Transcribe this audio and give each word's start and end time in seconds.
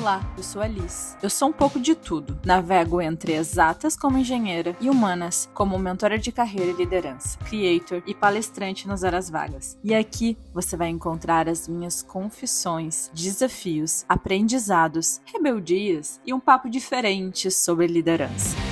Olá, 0.00 0.22
eu 0.34 0.42
sou 0.42 0.62
a 0.62 0.66
Liz. 0.66 1.14
Eu 1.22 1.28
sou 1.28 1.50
um 1.50 1.52
pouco 1.52 1.78
de 1.78 1.94
tudo. 1.94 2.40
Navego 2.42 3.02
entre 3.02 3.34
exatas 3.34 3.94
como 3.94 4.16
engenheira 4.16 4.74
e 4.80 4.88
humanas 4.88 5.46
como 5.52 5.78
mentora 5.78 6.18
de 6.18 6.32
carreira 6.32 6.70
e 6.70 6.74
liderança, 6.74 7.38
creator 7.40 8.02
e 8.06 8.14
palestrante 8.14 8.88
nas 8.88 9.02
horas 9.02 9.28
vagas. 9.28 9.76
E 9.84 9.94
aqui 9.94 10.38
você 10.54 10.74
vai 10.74 10.88
encontrar 10.88 11.50
as 11.50 11.68
minhas 11.68 12.02
confissões, 12.02 13.10
desafios, 13.12 14.06
aprendizados, 14.08 15.20
rebeldias 15.26 16.18
e 16.24 16.32
um 16.32 16.40
papo 16.40 16.70
diferente 16.70 17.50
sobre 17.50 17.86
liderança. 17.86 18.69